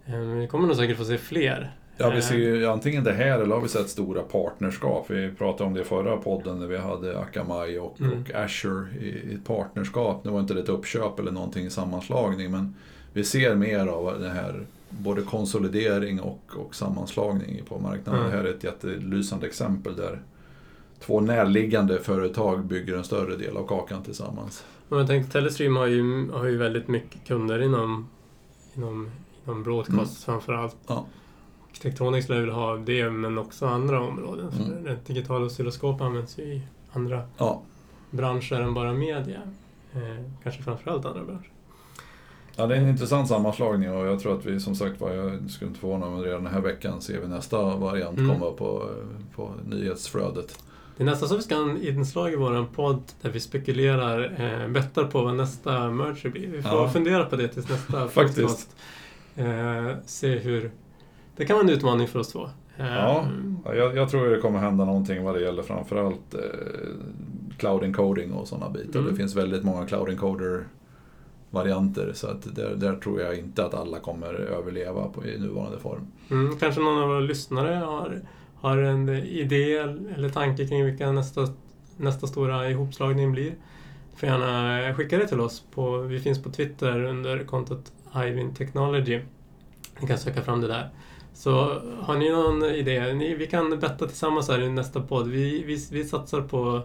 eh, 0.05 0.19
vi 0.19 0.47
kommer 0.47 0.67
nog 0.67 0.75
säkert 0.77 0.97
få 0.97 1.05
se 1.05 1.17
fler. 1.17 1.75
Ja, 1.97 2.09
vi 2.09 2.21
ser 2.21 2.35
ju 2.35 2.65
antingen 2.67 3.03
det 3.03 3.13
här 3.13 3.39
eller 3.39 3.55
har 3.55 3.61
vi 3.61 3.67
sett 3.69 3.89
stora 3.89 4.21
partnerskap. 4.21 5.05
Vi 5.09 5.31
pratade 5.31 5.67
om 5.67 5.73
det 5.73 5.81
i 5.81 5.83
förra 5.83 6.17
podden 6.17 6.59
när 6.59 6.67
vi 6.67 6.77
hade 6.77 7.19
Akamai 7.19 7.77
och, 7.79 8.01
Mm. 8.01 8.21
och 8.21 8.31
Azure 8.35 8.85
i, 9.01 9.07
i 9.07 9.37
partnerskap. 9.45 10.25
Nu 10.25 10.31
var 10.31 10.39
inte 10.39 10.53
det 10.53 10.59
ett 10.59 10.69
uppköp 10.69 11.19
eller 11.19 11.31
någonting 11.31 11.65
i 11.65 11.69
sammanslagning 11.69 12.51
men 12.51 12.75
vi 13.13 13.23
ser 13.23 13.55
mer 13.55 13.87
av 13.87 14.19
det 14.19 14.29
här 14.29 14.65
både 14.89 15.21
konsolidering 15.21 16.19
och, 16.21 16.41
och 16.55 16.75
sammanslagning 16.75 17.61
på 17.65 17.79
marknaden. 17.79 18.21
Mm. 18.21 18.31
Det 18.31 18.37
här 18.37 18.43
är 18.43 18.49
ett 18.49 18.63
jättelysande 18.63 19.45
exempel 19.47 19.95
där 19.95 20.21
två 20.99 21.19
närliggande 21.21 21.99
företag 21.99 22.65
bygger 22.65 22.95
en 22.97 23.03
större 23.03 23.35
del 23.35 23.57
av 23.57 23.67
kakan 23.67 24.03
tillsammans. 24.03 24.65
Om 24.89 24.97
jag 24.97 25.07
tänkte, 25.07 25.31
Telestream 25.31 25.75
har 25.75 25.87
ju, 25.87 26.31
har 26.31 26.45
ju 26.45 26.57
väldigt 26.57 26.87
mycket 26.87 27.27
kunder 27.27 27.61
inom, 27.61 28.07
inom, 28.75 29.09
inom 29.45 29.63
broadcast 29.63 30.23
framförallt. 30.23 30.75
Ja. 30.87 31.05
Och 31.83 31.89
Tektronix 31.89 32.29
lär 32.29 32.39
väl 32.41 32.49
ha 32.49 32.75
det, 32.77 33.09
men 33.09 33.37
också 33.37 33.65
andra 33.65 34.01
områden. 34.01 34.51
För 34.51 34.63
Mm. 34.63 34.83
det 34.83 34.97
digitala 35.07 35.45
oscilloskop 35.45 36.01
används 36.01 36.39
ju 36.39 36.43
i 36.43 36.61
andra 36.93 37.21
Ja, 37.37 37.61
branscher 38.11 38.53
än 38.53 38.73
bara 38.73 38.93
media. 38.93 39.41
Eh, 39.93 40.23
kanske 40.43 40.63
framförallt 40.63 41.05
andra 41.05 41.23
branscher. 41.23 41.49
Ja, 42.55 42.67
det 42.67 42.75
är 42.75 42.79
en 42.81 42.89
intressant 42.89 43.27
sammanslagning 43.27 43.91
och 43.91 44.05
jag 44.07 44.19
tror 44.19 44.37
att 44.39 44.45
vi 44.45 44.59
som 44.59 44.75
sagt 44.75 45.01
var, 45.01 45.11
jag 45.13 45.49
skulle 45.49 45.67
inte 45.69 45.79
förvåna 45.79 46.09
mig 46.09 46.21
redan 46.25 46.43
den 46.43 46.53
här 46.53 46.61
veckan 46.61 47.01
ser 47.01 47.19
vi 47.21 47.27
nästa 47.27 47.75
variant 47.77 48.17
Mm. 48.19 48.31
komma 48.39 48.51
på, 48.51 48.89
på 49.35 49.51
nyhetsflödet. 49.65 50.63
Det 50.97 51.03
är 51.03 51.05
nästan 51.05 51.29
så 51.29 51.35
vi 51.35 51.41
ska 51.43 51.55
ha 51.55 51.69
en 51.69 51.87
inslag 51.87 52.33
i 52.33 52.35
vår 52.35 52.65
podd 52.75 53.03
där 53.21 53.29
vi 53.29 53.39
spekulerar, 53.39 54.35
eh, 54.63 54.67
bettar 54.67 55.03
på 55.03 55.21
vad 55.21 55.35
nästa 55.35 55.89
merger 55.91 56.29
blir. 56.29 56.47
Vi 56.47 56.61
får 56.61 56.71
Ja. 56.71 56.89
fundera 56.89 57.25
på 57.25 57.35
det 57.35 57.47
tills 57.47 57.69
nästa 57.69 58.07
Faktiskt. 58.09 58.37
podcast. 58.37 58.75
Eh, 59.35 59.95
se 60.05 60.37
hur... 60.39 60.71
Det 61.35 61.45
kan 61.45 61.55
vara 61.55 61.63
en 61.63 61.73
utmaning 61.73 62.07
för 62.07 62.19
oss 62.19 62.31
två. 62.31 62.49
Ja, 62.77 63.21
Ehm, 63.21 63.57
ja, 63.65 63.75
jag, 63.75 63.97
jag 63.97 64.09
tror 64.09 64.29
det 64.29 64.39
kommer 64.39 64.59
hända 64.59 64.85
någonting 64.85 65.23
vad 65.23 65.35
det 65.35 65.41
gäller 65.41 65.63
framförallt 65.63 66.33
eh, 66.33 66.39
cloud 67.57 67.83
encoding 67.83 68.33
och 68.33 68.47
sådana 68.47 68.69
bitar. 68.69 68.99
Mm. 68.99 69.11
Det 69.11 69.17
finns 69.17 69.35
väldigt 69.35 69.63
många 69.63 69.85
cloud 69.85 70.09
encoder 70.09 70.63
varianter 71.49 72.11
så 72.13 72.27
att 72.27 72.55
där, 72.55 72.75
där 72.75 72.95
tror 72.95 73.21
jag 73.21 73.37
inte 73.37 73.65
att 73.65 73.73
alla 73.73 73.99
kommer 73.99 74.33
överleva 74.33 75.07
på, 75.07 75.25
i 75.25 75.39
nuvarande 75.39 75.79
form. 75.79 76.07
Mm, 76.31 76.57
kanske 76.59 76.81
någon 76.81 77.01
av 77.01 77.07
våra 77.07 77.19
lyssnare 77.19 77.75
har, 77.75 78.21
har 78.55 78.77
en 78.77 79.09
idé 79.09 79.77
eller 80.15 80.29
tanke 80.29 80.67
kring 80.67 80.85
vilka 80.85 81.11
nästa, 81.11 81.47
nästa 81.97 82.27
stora 82.27 82.69
ihopslagning 82.69 83.31
blir. 83.31 83.53
Får 84.15 84.29
gärna 84.29 84.93
skicka 84.93 85.17
det 85.17 85.27
till 85.27 85.39
oss. 85.39 85.63
På, 85.71 85.97
vi 85.97 86.19
finns 86.19 86.43
på 86.43 86.49
Twitter 86.49 87.03
under 87.03 87.43
kontot 87.43 87.91
Ivin 88.27 88.53
Technology. 88.53 89.21
Ni 89.99 90.07
kan 90.07 90.17
söka 90.17 90.41
fram 90.41 90.61
det 90.61 90.67
där. 90.67 90.89
Så 91.33 91.81
har 92.01 92.15
ni 92.17 92.29
någon 92.29 92.63
idé? 92.63 93.13
Ni, 93.13 93.35
vi 93.35 93.47
kan 93.47 93.79
betta 93.79 94.07
tillsammans 94.07 94.47
här 94.49 94.61
i 94.61 94.69
nästa 94.69 95.01
podd. 95.01 95.27
Vi, 95.27 95.63
vi, 95.63 95.87
vi 95.91 96.03
satsar 96.05 96.41
på... 96.41 96.81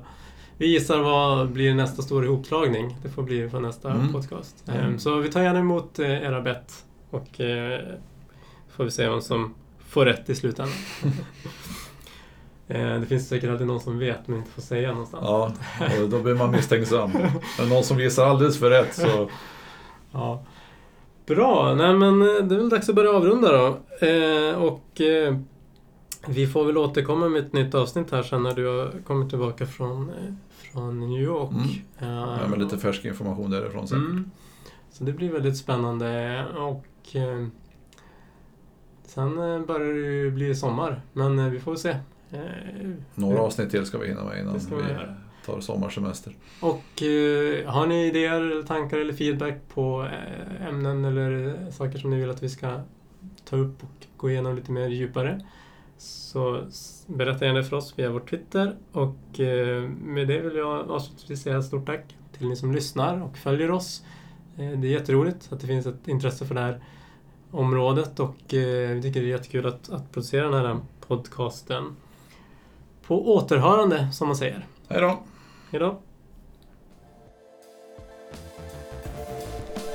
Vi 0.61 0.67
gissar 0.67 0.99
vad 1.01 1.51
blir 1.51 1.75
nästa 1.75 2.03
stora 2.03 2.25
ihopslagning. 2.25 2.97
Det 3.03 3.09
får 3.09 3.23
bli 3.23 3.49
för 3.51 3.61
nästa 3.61 3.91
Mm. 3.91 4.13
podcast. 4.13 4.65
Mm. 4.69 4.81
Ehm, 4.81 4.99
Så 4.99 5.17
vi 5.17 5.31
tar 5.31 5.43
gärna 5.43 5.59
emot 5.59 5.99
eh, 5.99 6.23
era 6.23 6.41
bett. 6.41 6.85
Och 7.11 7.41
eh, 7.41 7.81
får 8.77 8.85
vi 8.85 8.91
se 8.91 9.09
vem 9.09 9.21
som 9.21 9.55
får 9.89 10.05
rätt 10.05 10.31
i 10.31 10.35
slutändan. 10.35 10.75
Eh, 12.71 13.01
Det 13.01 13.07
finns 13.07 13.29
säkert 13.29 13.51
alltid 13.51 13.67
någon 13.67 13.81
som 13.81 13.99
vet 13.99 14.29
men 14.29 14.39
inte 14.39 14.51
får 14.51 14.63
säga 14.63 14.91
någonstans. 14.93 15.25
Ja, 15.27 15.53
då 16.11 16.19
blir 16.23 16.35
man 16.35 16.51
misstänksam. 16.51 17.13
Det 17.59 17.67
någon 17.67 17.85
som 17.85 17.99
gissar 18.01 18.27
alldeles 18.27 18.59
för 18.59 18.71
rätt 18.71 18.95
så... 18.95 19.31
Ja. 20.13 20.43
Bra, 21.29 21.75
nej 21.75 21.95
men 21.95 22.23
eh, 22.23 22.27
det 22.27 22.55
är 22.55 22.59
väl 22.59 22.69
dags 22.69 22.89
att 22.89 22.95
börja 22.95 23.11
avrunda 23.11 23.53
då. 23.53 23.67
Eh, 24.07 24.63
och 24.63 25.01
eh, 25.01 25.37
vi 26.27 26.47
får 26.47 26.65
väl 26.65 26.77
återkomma 26.79 27.29
med 27.29 27.47
ett 27.47 27.53
nytt 27.53 27.75
avsnitt 27.75 28.11
här 28.11 28.23
sen 28.23 28.43
när 28.43 28.55
du 28.55 28.67
har 28.67 28.93
kommit 29.07 29.29
tillbaka 29.29 29.67
från, 29.67 30.09
eh, 30.11 30.35
från 30.73 31.01
New 31.01 31.23
York. 31.23 31.51
Mm. 31.53 31.65
Eh, 31.99 32.39
Ja, 32.43 32.49
med 32.49 32.59
lite 32.59 32.79
färsk 32.79 33.05
information 33.05 33.51
därifrån 33.51 33.89
sen. 33.89 33.99
Mm. 33.99 34.31
Så 34.91 35.05
det 35.05 35.13
blir 35.13 35.33
väldigt 35.33 35.57
spännande 35.57 36.45
och 36.57 37.17
eh, 37.17 37.47
sen 39.05 39.37
börjar 39.67 39.95
det 39.95 40.01
ju 40.01 40.31
bli 40.31 40.55
sommar. 40.55 41.01
Men 41.13 41.51
vi 41.51 41.61
får 41.61 41.71
väl 41.71 41.79
se. 41.79 41.97
Några 43.15 43.41
avsnitt 43.41 43.71
till 43.71 43.87
ska 43.87 43.99
vi 43.99 44.09
hinna 44.09 44.25
med 44.25 44.41
innan 44.41 44.55
vi. 44.55 44.95
Tar 45.49 45.61
sommarsemester. 45.61 46.37
Och 46.61 47.03
eh, 47.03 47.71
har 47.71 47.87
ni 47.87 48.07
idéer, 48.07 48.63
tankar 48.67 48.99
eller 48.99 49.13
feedback 49.13 49.55
på 49.75 50.09
eh, 50.13 50.67
ämnen 50.69 51.05
eller 51.05 51.49
eh, 51.49 51.71
saker 51.71 51.99
som 51.99 52.11
ni 52.11 52.17
vill 52.17 52.31
att 52.31 52.43
vi 52.43 52.49
ska 52.49 52.81
ta 53.45 53.57
upp 53.57 53.83
och 53.83 54.07
gå 54.17 54.31
igenom 54.31 54.57
lite 54.57 54.73
mer 54.73 54.89
djupare 54.89 55.41
så 55.99 56.63
berätta 57.07 57.45
gärna 57.47 57.63
för 57.63 57.77
oss 57.77 57.95
via 57.97 58.11
vår 58.11 58.21
Twitter. 58.21 58.77
Och 58.93 59.41
eh, 59.41 59.83
med 59.89 60.29
det 60.29 60.41
vill 60.41 60.57
jag 60.57 60.91
avslutningsvis 60.91 61.43
säga 61.43 61.63
stort 61.63 61.87
tack 61.87 62.17
till 62.39 62.49
ni 62.49 62.57
som 62.57 62.73
lyssnar 62.73 63.23
och 63.23 63.39
följer 63.39 63.71
oss. 63.71 64.03
Eh, 64.59 64.71
det 64.71 64.89
är 64.89 64.93
jätteroligt 64.93 65.53
att 65.53 65.61
det 65.61 65.67
finns 65.67 65.87
ett 65.87 66.09
intresse 66.09 66.47
för 66.47 66.55
det 66.55 66.61
här 66.61 66.81
området 67.51 68.21
och 68.21 68.55
eh, 68.55 68.95
vi 68.95 69.03
tycker 69.03 69.21
det 69.21 69.27
är 69.27 69.31
jättekul 69.31 69.67
att, 69.67 69.91
att 69.91 70.13
producera 70.13 70.49
den 70.49 70.67
här 70.67 70.77
podcasten. 71.07 71.97
På 73.07 73.35
återhörande, 73.35 74.13
som 74.13 74.29
man 74.29 74.37
säger. 74.37 74.67
Hej 74.89 75.01
då! 75.01 75.19
Hejdå! 75.71 75.97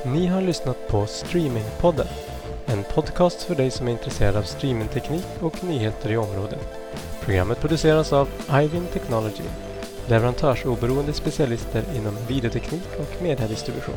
Ni 0.04 0.26
har 0.26 0.40
lyssnat 0.40 0.88
på 0.88 1.06
Streamingpodden. 1.06 2.06
En 2.66 2.84
podcast 2.94 3.42
för 3.42 3.54
dig 3.54 3.70
som 3.70 3.88
är 3.88 3.92
intresserad 3.92 4.36
av 4.36 4.42
streamingteknik 4.42 5.26
och 5.40 5.64
nyheter 5.64 6.12
i 6.12 6.16
området. 6.16 6.68
Programmet 7.24 7.60
produceras 7.60 8.12
av 8.12 8.28
Ivin 8.62 8.86
Technology, 8.92 9.44
leverantörsoberoende 10.08 11.12
specialister 11.12 11.84
inom 11.96 12.16
videoteknik 12.28 12.88
och 12.98 13.22
mediedistribution. 13.22 13.96